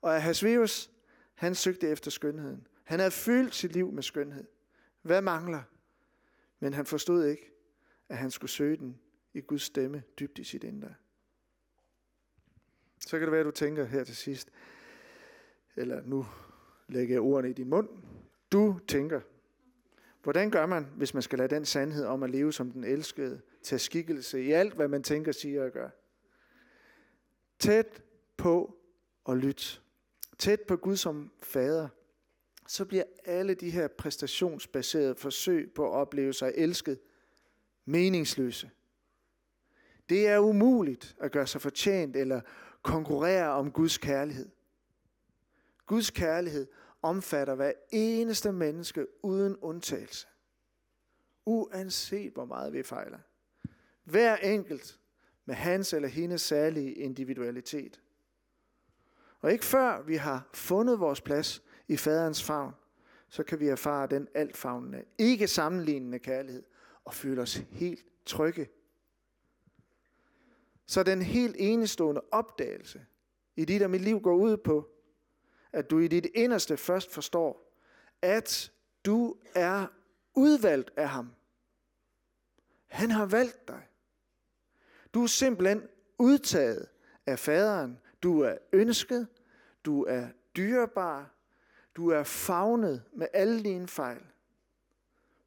Og 0.00 0.16
Ahasverus, 0.16 0.90
han 1.34 1.54
søgte 1.54 1.88
efter 1.88 2.10
skønheden. 2.10 2.66
Han 2.84 2.98
havde 2.98 3.10
fyldt 3.10 3.54
sit 3.54 3.72
liv 3.72 3.92
med 3.92 4.02
skønhed. 4.02 4.44
Hvad 5.02 5.22
mangler? 5.22 5.62
Men 6.60 6.74
han 6.74 6.86
forstod 6.86 7.24
ikke, 7.24 7.52
at 8.08 8.16
han 8.16 8.30
skulle 8.30 8.50
søge 8.50 8.76
den 8.76 9.00
i 9.34 9.40
Guds 9.40 9.62
stemme 9.62 10.02
dybt 10.18 10.38
i 10.38 10.44
sit 10.44 10.64
indre. 10.64 10.94
Så 13.06 13.18
kan 13.18 13.22
det 13.22 13.32
være, 13.32 13.40
at 13.40 13.46
du 13.46 13.50
tænker 13.50 13.84
her 13.84 14.04
til 14.04 14.16
sidst, 14.16 14.48
eller 15.76 16.02
nu 16.04 16.26
lægger 16.88 17.14
jeg 17.14 17.22
ordene 17.22 17.50
i 17.50 17.52
din 17.52 17.68
mund. 17.68 17.88
Du 18.52 18.78
tænker, 18.88 19.20
hvordan 20.22 20.50
gør 20.50 20.66
man, 20.66 20.86
hvis 20.96 21.14
man 21.14 21.22
skal 21.22 21.38
lade 21.38 21.54
den 21.54 21.64
sandhed 21.64 22.04
om 22.04 22.22
at 22.22 22.30
leve 22.30 22.52
som 22.52 22.70
den 22.70 22.84
elskede, 22.84 23.40
tage 23.62 23.78
skikkelse 23.78 24.42
i 24.42 24.52
alt, 24.52 24.74
hvad 24.74 24.88
man 24.88 25.02
tænker, 25.02 25.32
siger 25.32 25.64
og 25.64 25.70
gør? 25.70 25.88
Tæt 27.58 28.02
på 28.36 28.78
og 29.24 29.36
lyt. 29.36 29.82
Tæt 30.38 30.60
på 30.60 30.76
Gud 30.76 30.96
som 30.96 31.32
fader. 31.42 31.88
Så 32.68 32.84
bliver 32.84 33.04
alle 33.24 33.54
de 33.54 33.70
her 33.70 33.88
præstationsbaserede 33.88 35.14
forsøg 35.14 35.72
på 35.74 35.86
at 35.86 35.92
opleve 35.92 36.32
sig 36.32 36.52
elsket 36.56 36.98
meningsløse. 37.84 38.70
Det 40.08 40.26
er 40.26 40.38
umuligt 40.38 41.16
at 41.20 41.32
gøre 41.32 41.46
sig 41.46 41.60
fortjent 41.60 42.16
eller 42.16 42.40
konkurrere 42.86 43.48
om 43.48 43.70
Guds 43.70 43.98
kærlighed. 43.98 44.48
Guds 45.86 46.10
kærlighed 46.10 46.66
omfatter 47.02 47.54
hver 47.54 47.72
eneste 47.90 48.52
menneske 48.52 49.06
uden 49.22 49.56
undtagelse. 49.56 50.26
Uanset 51.44 52.32
hvor 52.32 52.44
meget 52.44 52.72
vi 52.72 52.82
fejler. 52.82 53.18
Hver 54.04 54.36
enkelt 54.36 54.98
med 55.44 55.54
hans 55.54 55.92
eller 55.92 56.08
hendes 56.08 56.42
særlige 56.42 56.92
individualitet. 56.92 58.00
Og 59.40 59.52
ikke 59.52 59.64
før 59.64 60.02
vi 60.02 60.16
har 60.16 60.48
fundet 60.54 61.00
vores 61.00 61.20
plads 61.20 61.62
i 61.88 61.96
faderens 61.96 62.42
favn, 62.42 62.72
så 63.28 63.42
kan 63.42 63.60
vi 63.60 63.68
erfare 63.68 64.06
den 64.06 64.28
altfavnende, 64.34 65.04
ikke 65.18 65.48
sammenlignende 65.48 66.18
kærlighed 66.18 66.62
og 67.04 67.14
føle 67.14 67.42
os 67.42 67.54
helt 67.70 68.04
trygge. 68.26 68.68
Så 70.86 71.02
den 71.02 71.22
helt 71.22 71.56
enestående 71.58 72.20
opdagelse 72.30 73.06
i 73.56 73.64
dit 73.64 73.82
og 73.82 73.90
mit 73.90 74.00
liv 74.00 74.20
går 74.20 74.34
ud 74.34 74.56
på, 74.56 74.90
at 75.72 75.90
du 75.90 75.98
i 75.98 76.08
dit 76.08 76.26
inderste 76.34 76.76
først 76.76 77.10
forstår, 77.10 77.78
at 78.22 78.72
du 79.06 79.36
er 79.54 79.86
udvalgt 80.34 80.90
af 80.96 81.08
ham. 81.08 81.32
Han 82.86 83.10
har 83.10 83.26
valgt 83.26 83.68
dig. 83.68 83.82
Du 85.14 85.22
er 85.22 85.26
simpelthen 85.26 85.82
udtaget 86.18 86.88
af 87.26 87.38
faderen. 87.38 87.98
Du 88.22 88.40
er 88.40 88.56
ønsket. 88.72 89.26
Du 89.84 90.04
er 90.04 90.28
dyrebar. 90.56 91.34
Du 91.96 92.08
er 92.08 92.22
fagnet 92.22 93.02
med 93.12 93.26
alle 93.32 93.62
dine 93.62 93.88
fejl. 93.88 94.22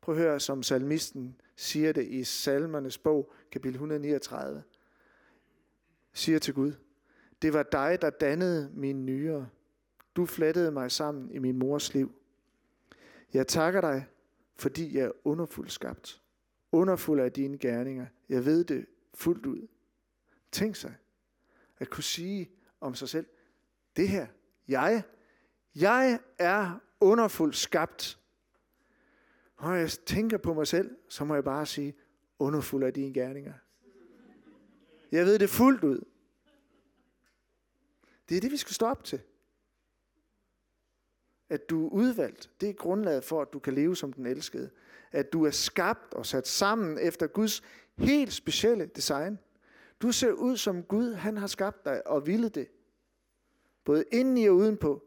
Prøv 0.02 0.16
at 0.16 0.22
høre, 0.22 0.40
som 0.40 0.64
salmisten 0.64 1.42
siger 1.56 1.92
det 1.92 2.08
i 2.08 2.24
salmernes 2.24 2.98
bog, 2.98 3.32
kapitel 3.52 3.76
139. 3.76 4.64
Siger 6.14 6.40
til 6.40 6.54
Gud, 6.54 6.74
det 7.42 7.54
var 7.54 7.64
dig, 7.64 7.98
der 8.02 8.10
dannede 8.10 8.72
mine 8.74 9.02
nyere. 9.02 9.50
Du 10.16 10.26
flettede 10.26 10.72
mig 10.72 10.92
sammen 10.92 11.32
i 11.32 11.40
min 11.40 11.60
mors 11.60 11.94
liv. 11.94 12.16
Jeg 13.34 13.48
takker 13.48 13.82
dig, 13.82 14.06
fordi 14.56 14.98
jeg 14.98 15.06
er 15.06 15.12
underfuldt 15.24 15.72
skabt. 15.72 16.22
Underfuld 16.72 17.20
af 17.20 17.32
dine 17.32 17.58
gerninger. 17.58 18.06
Jeg 18.30 18.46
ved 18.46 18.64
det 18.64 18.86
fuldt 19.14 19.46
ud. 19.46 19.68
Tænk 20.52 20.76
sig 20.76 20.96
at 21.80 21.90
kunne 21.90 22.04
sige 22.04 22.50
om 22.82 22.96
sig 22.96 23.10
selv, 23.10 23.26
det 23.96 24.08
her, 24.08 24.28
jeg, 24.68 25.04
jeg 25.76 26.20
er 26.38 26.80
underfuldt 27.00 27.56
skabt. 27.56 28.20
Når 29.62 29.74
jeg 29.74 29.90
tænker 29.90 30.38
på 30.38 30.54
mig 30.54 30.68
selv, 30.68 30.98
så 31.10 31.26
må 31.26 31.34
jeg 31.34 31.44
bare 31.44 31.66
sige, 31.66 31.96
underfuld 32.40 32.84
af 32.84 32.94
dine 32.94 33.14
gerninger. 33.14 33.54
Jeg 35.12 35.26
ved 35.26 35.40
det 35.40 35.50
fuldt 35.50 35.84
ud. 35.84 36.06
Det 38.30 38.38
er 38.38 38.42
det, 38.42 38.52
vi 38.52 38.58
skal 38.58 38.74
stå 38.74 38.86
op 38.86 39.04
til 39.04 39.22
at 41.50 41.70
du 41.70 41.86
er 41.86 41.90
udvalgt. 41.90 42.50
Det 42.62 42.70
er 42.70 42.74
grundlaget 42.74 43.24
for, 43.24 43.42
at 43.42 43.54
du 43.54 43.60
kan 43.60 43.74
leve 43.74 43.96
som 43.96 44.14
den 44.14 44.26
elskede. 44.26 44.70
At 45.12 45.34
du 45.34 45.46
er 45.46 45.52
skabt 45.52 46.14
og 46.14 46.26
sat 46.26 46.48
sammen 46.48 46.98
efter 46.98 47.28
Guds 47.28 47.64
helt 47.98 48.34
specielle 48.34 48.86
design. 48.86 49.40
Du 50.02 50.12
ser 50.12 50.32
ud 50.32 50.58
som 50.58 50.84
Gud, 50.84 51.14
han 51.14 51.38
har 51.38 51.48
skabt 51.48 51.86
dig 51.86 52.08
og 52.08 52.28
ville 52.28 52.50
det. 52.50 52.68
Både 53.84 54.04
indeni 54.12 54.46
og 54.46 54.56
udenpå. 54.56 55.04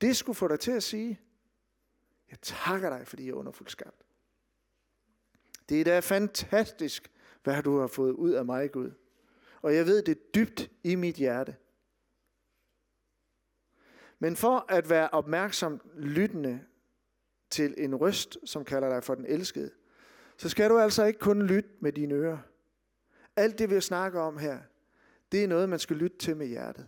Det 0.00 0.16
skulle 0.16 0.36
få 0.36 0.48
dig 0.48 0.60
til 0.60 0.72
at 0.72 0.82
sige, 0.82 1.20
jeg 2.30 2.40
takker 2.42 2.90
dig, 2.90 3.06
fordi 3.06 3.24
jeg 3.24 3.30
er 3.30 3.34
underfuldt 3.34 3.70
skabt. 3.70 4.02
Det 5.68 5.80
er 5.80 5.84
da 5.84 6.00
fantastisk, 6.00 7.12
hvad 7.44 7.62
du 7.62 7.78
har 7.78 7.86
fået 7.86 8.12
ud 8.12 8.30
af 8.30 8.44
mig, 8.44 8.72
Gud. 8.72 8.90
Og 9.62 9.74
jeg 9.74 9.86
ved 9.86 10.02
det 10.02 10.34
dybt 10.34 10.70
i 10.84 10.94
mit 10.94 11.16
hjerte. 11.16 11.56
Men 14.18 14.36
for 14.36 14.72
at 14.72 14.90
være 14.90 15.08
opmærksom 15.08 15.80
lyttende 15.96 16.64
til 17.50 17.74
en 17.78 17.94
røst, 17.94 18.38
som 18.44 18.64
kalder 18.64 18.88
dig 18.88 19.04
for 19.04 19.14
den 19.14 19.26
elskede, 19.26 19.70
så 20.36 20.48
skal 20.48 20.70
du 20.70 20.78
altså 20.78 21.04
ikke 21.04 21.18
kun 21.18 21.42
lytte 21.42 21.70
med 21.80 21.92
dine 21.92 22.14
ører. 22.14 22.38
Alt 23.36 23.58
det, 23.58 23.70
vi 23.70 23.80
snakker 23.80 24.20
om 24.20 24.38
her, 24.38 24.58
det 25.32 25.44
er 25.44 25.48
noget, 25.48 25.68
man 25.68 25.78
skal 25.78 25.96
lytte 25.96 26.18
til 26.18 26.36
med 26.36 26.46
hjertet. 26.46 26.86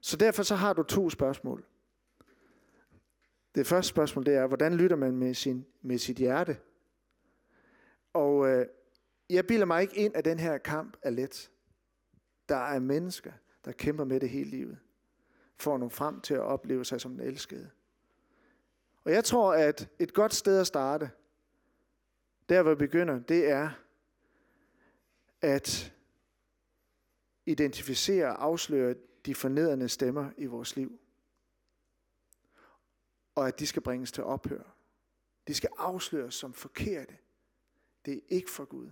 Så 0.00 0.16
derfor 0.16 0.42
så 0.42 0.54
har 0.54 0.72
du 0.72 0.82
to 0.82 1.10
spørgsmål. 1.10 1.64
Det 3.54 3.66
første 3.66 3.88
spørgsmål, 3.88 4.26
det 4.26 4.34
er, 4.34 4.46
hvordan 4.46 4.74
lytter 4.74 4.96
man 4.96 5.16
med, 5.16 5.34
sin, 5.34 5.66
med 5.82 5.98
sit 5.98 6.16
hjerte? 6.16 6.56
Og 8.12 8.48
øh, 8.48 8.66
jeg 9.30 9.46
bilder 9.46 9.66
mig 9.66 9.82
ikke 9.82 9.96
ind, 9.96 10.16
at 10.16 10.24
den 10.24 10.38
her 10.38 10.58
kamp 10.58 10.96
er 11.02 11.10
let. 11.10 11.50
Der 12.48 12.56
er 12.56 12.78
mennesker, 12.78 13.32
der 13.64 13.72
kæmper 13.72 14.04
med 14.04 14.20
det 14.20 14.28
hele 14.28 14.50
livet, 14.50 14.78
for 15.56 15.74
at 15.74 15.80
nå 15.80 15.88
frem 15.88 16.20
til 16.20 16.34
at 16.34 16.40
opleve 16.40 16.84
sig 16.84 17.00
som 17.00 17.10
den 17.10 17.20
elskede. 17.20 17.70
Og 19.04 19.12
jeg 19.12 19.24
tror, 19.24 19.54
at 19.54 19.88
et 19.98 20.14
godt 20.14 20.34
sted 20.34 20.60
at 20.60 20.66
starte, 20.66 21.10
der 22.48 22.62
hvor 22.62 22.70
vi 22.70 22.78
begynder, 22.78 23.18
det 23.18 23.50
er 23.50 23.70
at 25.40 25.92
identificere 27.46 28.26
og 28.26 28.44
afsløre 28.44 28.94
de 29.26 29.34
fornedrende 29.34 29.88
stemmer 29.88 30.30
i 30.36 30.46
vores 30.46 30.76
liv. 30.76 31.00
Og 33.34 33.48
at 33.48 33.58
de 33.58 33.66
skal 33.66 33.82
bringes 33.82 34.12
til 34.12 34.24
ophør. 34.24 34.62
De 35.48 35.54
skal 35.54 35.70
afsløres 35.78 36.34
som 36.34 36.52
forkerte. 36.52 37.16
Det 38.04 38.14
er 38.14 38.20
ikke 38.28 38.50
for 38.50 38.64
Gud. 38.64 38.90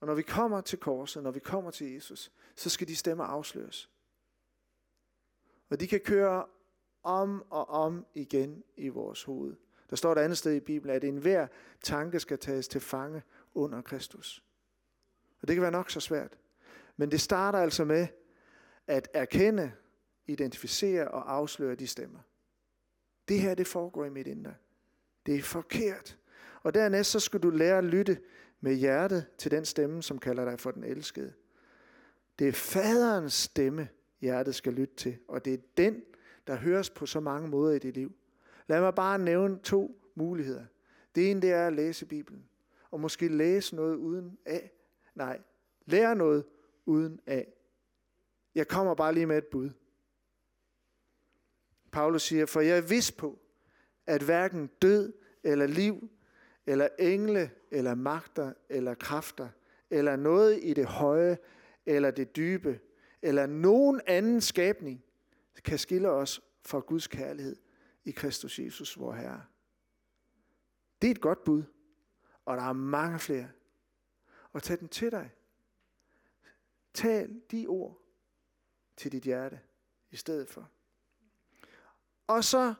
Og 0.00 0.06
når 0.06 0.14
vi 0.14 0.22
kommer 0.22 0.60
til 0.60 0.78
korset, 0.78 1.22
når 1.22 1.30
vi 1.30 1.40
kommer 1.40 1.70
til 1.70 1.92
Jesus, 1.92 2.32
så 2.54 2.70
skal 2.70 2.88
de 2.88 2.96
stemmer 2.96 3.24
afsløres. 3.24 3.90
Og 5.70 5.80
de 5.80 5.86
kan 5.86 6.00
køre 6.00 6.46
om 7.02 7.44
og 7.50 7.68
om 7.68 8.06
igen 8.14 8.64
i 8.76 8.88
vores 8.88 9.22
hoved. 9.22 9.56
Der 9.90 9.96
står 9.96 10.12
et 10.12 10.18
andet 10.18 10.38
sted 10.38 10.54
i 10.54 10.60
Bibelen, 10.60 10.96
at 10.96 11.04
enhver 11.04 11.46
tanke 11.82 12.20
skal 12.20 12.38
tages 12.38 12.68
til 12.68 12.80
fange 12.80 13.22
under 13.54 13.82
Kristus. 13.82 14.42
Og 15.40 15.48
det 15.48 15.56
kan 15.56 15.62
være 15.62 15.70
nok 15.70 15.90
så 15.90 16.00
svært. 16.00 16.38
Men 16.96 17.10
det 17.10 17.20
starter 17.20 17.58
altså 17.58 17.84
med 17.84 18.06
at 18.86 19.08
erkende, 19.14 19.72
identificere 20.26 21.08
og 21.08 21.32
afsløre 21.32 21.74
de 21.74 21.86
stemmer. 21.86 22.18
Det 23.28 23.40
her, 23.40 23.54
det 23.54 23.66
foregår 23.66 24.04
i 24.04 24.10
mit 24.10 24.26
indre. 24.26 24.54
Det 25.26 25.34
er 25.34 25.42
forkert. 25.42 26.18
Og 26.62 26.74
dernæst 26.74 27.10
så 27.10 27.20
skal 27.20 27.40
du 27.40 27.50
lære 27.50 27.78
at 27.78 27.84
lytte 27.84 28.20
med 28.64 28.74
hjertet 28.74 29.26
til 29.38 29.50
den 29.50 29.64
stemme, 29.64 30.02
som 30.02 30.18
kalder 30.18 30.44
dig 30.44 30.60
for 30.60 30.70
den 30.70 30.84
elskede. 30.84 31.32
Det 32.38 32.48
er 32.48 32.52
faderens 32.52 33.32
stemme, 33.32 33.88
hjertet 34.20 34.54
skal 34.54 34.72
lytte 34.72 34.94
til, 34.94 35.18
og 35.28 35.44
det 35.44 35.54
er 35.54 35.58
den, 35.76 36.02
der 36.46 36.56
høres 36.56 36.90
på 36.90 37.06
så 37.06 37.20
mange 37.20 37.48
måder 37.48 37.74
i 37.74 37.78
dit 37.78 37.94
liv. 37.94 38.12
Lad 38.66 38.80
mig 38.80 38.94
bare 38.94 39.18
nævne 39.18 39.58
to 39.58 40.00
muligheder. 40.14 40.64
Det 41.14 41.30
ene 41.30 41.42
det 41.42 41.52
er 41.52 41.66
at 41.66 41.72
læse 41.72 42.06
Bibelen, 42.06 42.48
og 42.90 43.00
måske 43.00 43.28
læse 43.28 43.76
noget 43.76 43.96
uden 43.96 44.38
af. 44.46 44.72
Nej, 45.14 45.40
lære 45.86 46.16
noget 46.16 46.44
uden 46.86 47.20
af. 47.26 47.52
Jeg 48.54 48.68
kommer 48.68 48.94
bare 48.94 49.14
lige 49.14 49.26
med 49.26 49.38
et 49.38 49.46
bud. 49.46 49.70
Paulus 51.92 52.22
siger, 52.22 52.46
for 52.46 52.60
jeg 52.60 52.76
er 52.76 52.88
vis 52.88 53.12
på, 53.12 53.38
at 54.06 54.22
hverken 54.22 54.66
død 54.82 55.12
eller 55.42 55.66
liv, 55.66 56.10
eller 56.66 56.88
engle, 56.98 57.50
eller 57.70 57.94
magter, 57.94 58.52
eller 58.68 58.94
kræfter, 58.94 59.48
eller 59.90 60.16
noget 60.16 60.60
i 60.62 60.74
det 60.74 60.86
høje, 60.86 61.38
eller 61.86 62.10
det 62.10 62.36
dybe, 62.36 62.80
eller 63.22 63.46
nogen 63.46 64.00
anden 64.06 64.40
skabning, 64.40 65.04
kan 65.64 65.78
skille 65.78 66.10
os 66.10 66.40
fra 66.62 66.80
Guds 66.80 67.06
kærlighed 67.06 67.56
i 68.04 68.10
Kristus 68.10 68.58
Jesus, 68.58 68.98
vor 68.98 69.12
Herre. 69.12 69.42
Det 71.02 71.06
er 71.08 71.10
et 71.10 71.20
godt 71.20 71.44
bud, 71.44 71.62
og 72.44 72.56
der 72.56 72.62
er 72.62 72.72
mange 72.72 73.18
flere. 73.18 73.48
Og 74.52 74.62
tag 74.62 74.80
den 74.80 74.88
til 74.88 75.10
dig. 75.10 75.30
Tal 76.94 77.40
de 77.50 77.66
ord 77.66 78.00
til 78.96 79.12
dit 79.12 79.22
hjerte 79.22 79.60
i 80.10 80.16
stedet 80.16 80.48
for. 80.48 80.70
Og 82.26 82.44
så 82.44 82.74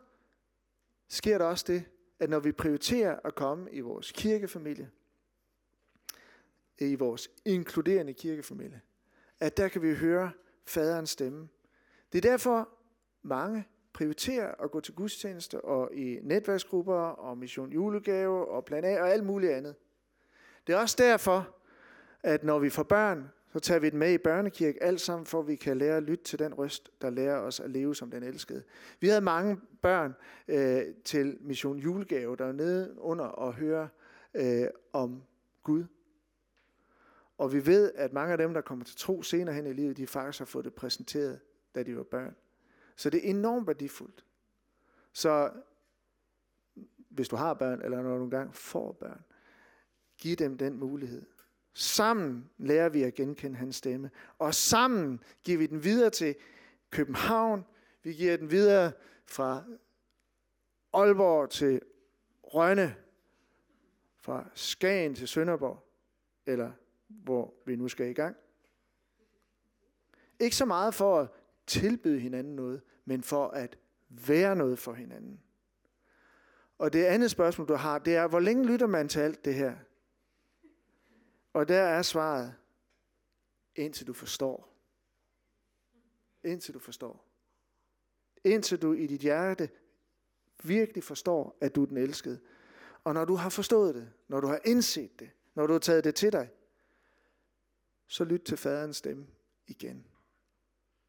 sker 1.08 1.38
der 1.38 1.44
også 1.44 1.64
det, 1.68 1.84
at 2.18 2.30
når 2.30 2.38
vi 2.38 2.52
prioriterer 2.52 3.18
at 3.24 3.34
komme 3.34 3.70
i 3.72 3.80
vores 3.80 4.12
kirkefamilie, 4.12 4.90
i 6.78 6.94
vores 6.94 7.30
inkluderende 7.44 8.14
kirkefamilie, 8.14 8.80
at 9.40 9.56
der 9.56 9.68
kan 9.68 9.82
vi 9.82 9.94
høre 9.94 10.30
faderens 10.66 11.10
stemme. 11.10 11.48
Det 12.12 12.24
er 12.24 12.30
derfor 12.30 12.68
mange 13.22 13.64
prioriterer 13.92 14.54
at 14.64 14.70
gå 14.70 14.80
til 14.80 14.94
gudstjeneste 14.94 15.60
og 15.60 15.94
i 15.94 16.18
netværksgrupper 16.22 16.94
og 16.94 17.38
mission 17.38 17.72
julegave 17.72 18.48
og 18.48 18.64
plan 18.64 18.84
A 18.84 19.00
og 19.00 19.10
alt 19.10 19.24
muligt 19.24 19.52
andet. 19.52 19.74
Det 20.66 20.72
er 20.72 20.76
også 20.76 20.96
derfor, 20.98 21.56
at 22.22 22.44
når 22.44 22.58
vi 22.58 22.70
får 22.70 22.82
børn, 22.82 23.30
så 23.54 23.60
tager 23.60 23.80
vi 23.80 23.86
det 23.86 23.98
med 23.98 24.12
i 24.12 24.18
børnekirke, 24.18 24.82
alt 24.82 25.00
sammen 25.00 25.26
for 25.26 25.40
at 25.40 25.46
vi 25.46 25.56
kan 25.56 25.78
lære 25.78 25.96
at 25.96 26.02
lytte 26.02 26.24
til 26.24 26.38
den 26.38 26.54
røst, 26.54 26.90
der 27.02 27.10
lærer 27.10 27.38
os 27.38 27.60
at 27.60 27.70
leve 27.70 27.94
som 27.94 28.10
den 28.10 28.22
elskede. 28.22 28.62
Vi 29.00 29.08
havde 29.08 29.20
mange 29.20 29.60
børn 29.82 30.14
øh, 30.48 30.82
til 31.04 31.38
mission 31.40 31.78
julegave, 31.78 32.36
der 32.36 32.44
var 32.44 32.52
nede 32.52 32.94
under 32.98 33.24
og 33.24 33.54
høre 33.54 33.88
øh, 34.34 34.66
om 34.92 35.22
Gud. 35.62 35.84
Og 37.38 37.52
vi 37.52 37.66
ved, 37.66 37.92
at 37.94 38.12
mange 38.12 38.32
af 38.32 38.38
dem, 38.38 38.54
der 38.54 38.60
kommer 38.60 38.84
til 38.84 38.96
tro 38.96 39.22
senere 39.22 39.54
hen 39.54 39.66
i 39.66 39.72
livet, 39.72 39.96
de 39.96 40.06
faktisk 40.06 40.38
har 40.38 40.46
fået 40.46 40.64
det 40.64 40.74
præsenteret, 40.74 41.40
da 41.74 41.82
de 41.82 41.96
var 41.96 42.02
børn. 42.02 42.36
Så 42.96 43.10
det 43.10 43.26
er 43.26 43.30
enormt 43.30 43.66
værdifuldt. 43.66 44.24
Så 45.12 45.50
hvis 47.08 47.28
du 47.28 47.36
har 47.36 47.54
børn, 47.54 47.82
eller 47.82 48.02
når 48.02 48.18
du 48.18 48.24
engang 48.24 48.54
får 48.54 48.92
børn, 48.92 49.24
giv 50.18 50.36
dem 50.36 50.58
den 50.58 50.78
mulighed. 50.78 51.22
Sammen 51.74 52.50
lærer 52.58 52.88
vi 52.88 53.02
at 53.02 53.14
genkende 53.14 53.56
hans 53.56 53.76
stemme. 53.76 54.10
Og 54.38 54.54
sammen 54.54 55.20
giver 55.44 55.58
vi 55.58 55.66
den 55.66 55.84
videre 55.84 56.10
til 56.10 56.34
København. 56.90 57.64
Vi 58.02 58.12
giver 58.12 58.36
den 58.36 58.50
videre 58.50 58.92
fra 59.26 59.64
Aalborg 60.92 61.50
til 61.50 61.80
Rønne. 62.42 62.96
Fra 64.16 64.46
Skagen 64.54 65.14
til 65.14 65.28
Sønderborg. 65.28 65.86
Eller 66.46 66.72
hvor 67.08 67.54
vi 67.66 67.76
nu 67.76 67.88
skal 67.88 68.10
i 68.10 68.12
gang. 68.12 68.36
Ikke 70.40 70.56
så 70.56 70.64
meget 70.64 70.94
for 70.94 71.20
at 71.20 71.28
tilbyde 71.66 72.20
hinanden 72.20 72.56
noget, 72.56 72.82
men 73.04 73.22
for 73.22 73.48
at 73.48 73.78
være 74.08 74.56
noget 74.56 74.78
for 74.78 74.92
hinanden. 74.92 75.40
Og 76.78 76.92
det 76.92 77.04
andet 77.04 77.30
spørgsmål, 77.30 77.68
du 77.68 77.74
har, 77.74 77.98
det 77.98 78.16
er, 78.16 78.26
hvor 78.26 78.40
længe 78.40 78.66
lytter 78.66 78.86
man 78.86 79.08
til 79.08 79.20
alt 79.20 79.44
det 79.44 79.54
her? 79.54 79.74
Og 81.54 81.68
der 81.68 81.82
er 81.82 82.02
svaret, 82.02 82.54
indtil 83.74 84.06
du 84.06 84.12
forstår. 84.12 84.74
Indtil 86.44 86.74
du 86.74 86.78
forstår. 86.78 87.28
Indtil 88.44 88.82
du 88.82 88.92
i 88.92 89.06
dit 89.06 89.20
hjerte 89.20 89.70
virkelig 90.64 91.04
forstår, 91.04 91.58
at 91.60 91.74
du 91.74 91.82
er 91.82 91.86
den 91.86 91.96
elskede. 91.96 92.40
Og 93.04 93.14
når 93.14 93.24
du 93.24 93.34
har 93.34 93.48
forstået 93.48 93.94
det, 93.94 94.12
når 94.28 94.40
du 94.40 94.46
har 94.46 94.60
indset 94.64 95.20
det, 95.20 95.30
når 95.54 95.66
du 95.66 95.72
har 95.72 95.80
taget 95.80 96.04
det 96.04 96.14
til 96.14 96.32
dig, 96.32 96.50
så 98.06 98.24
lyt 98.24 98.42
til 98.42 98.56
faderens 98.56 98.96
stemme 98.96 99.26
igen. 99.66 100.06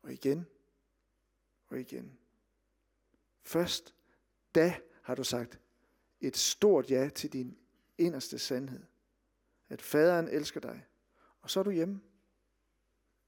Og 0.02 0.14
igen. 0.14 0.46
Og 1.68 1.80
igen. 1.80 2.18
Først 3.44 3.96
da 4.56 4.76
har 5.02 5.16
du 5.16 5.24
sagt 5.24 5.60
et 6.22 6.38
stort 6.38 6.92
ja 6.92 7.10
til 7.16 7.34
din 7.34 7.58
inderste 7.98 8.40
sandhed 8.40 8.84
at 9.70 9.82
faderen 9.82 10.28
elsker 10.28 10.60
dig. 10.60 10.86
Og 11.42 11.50
så 11.50 11.60
er 11.60 11.64
du 11.64 11.72
hjemme. 11.72 12.02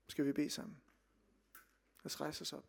Skal 0.07 0.25
vi 0.25 0.33
bede 0.33 0.49
sammen. 0.49 0.81
Lad 2.03 2.05
os 2.05 2.21
rejse 2.21 2.41
os 2.41 2.53
op. 2.53 2.65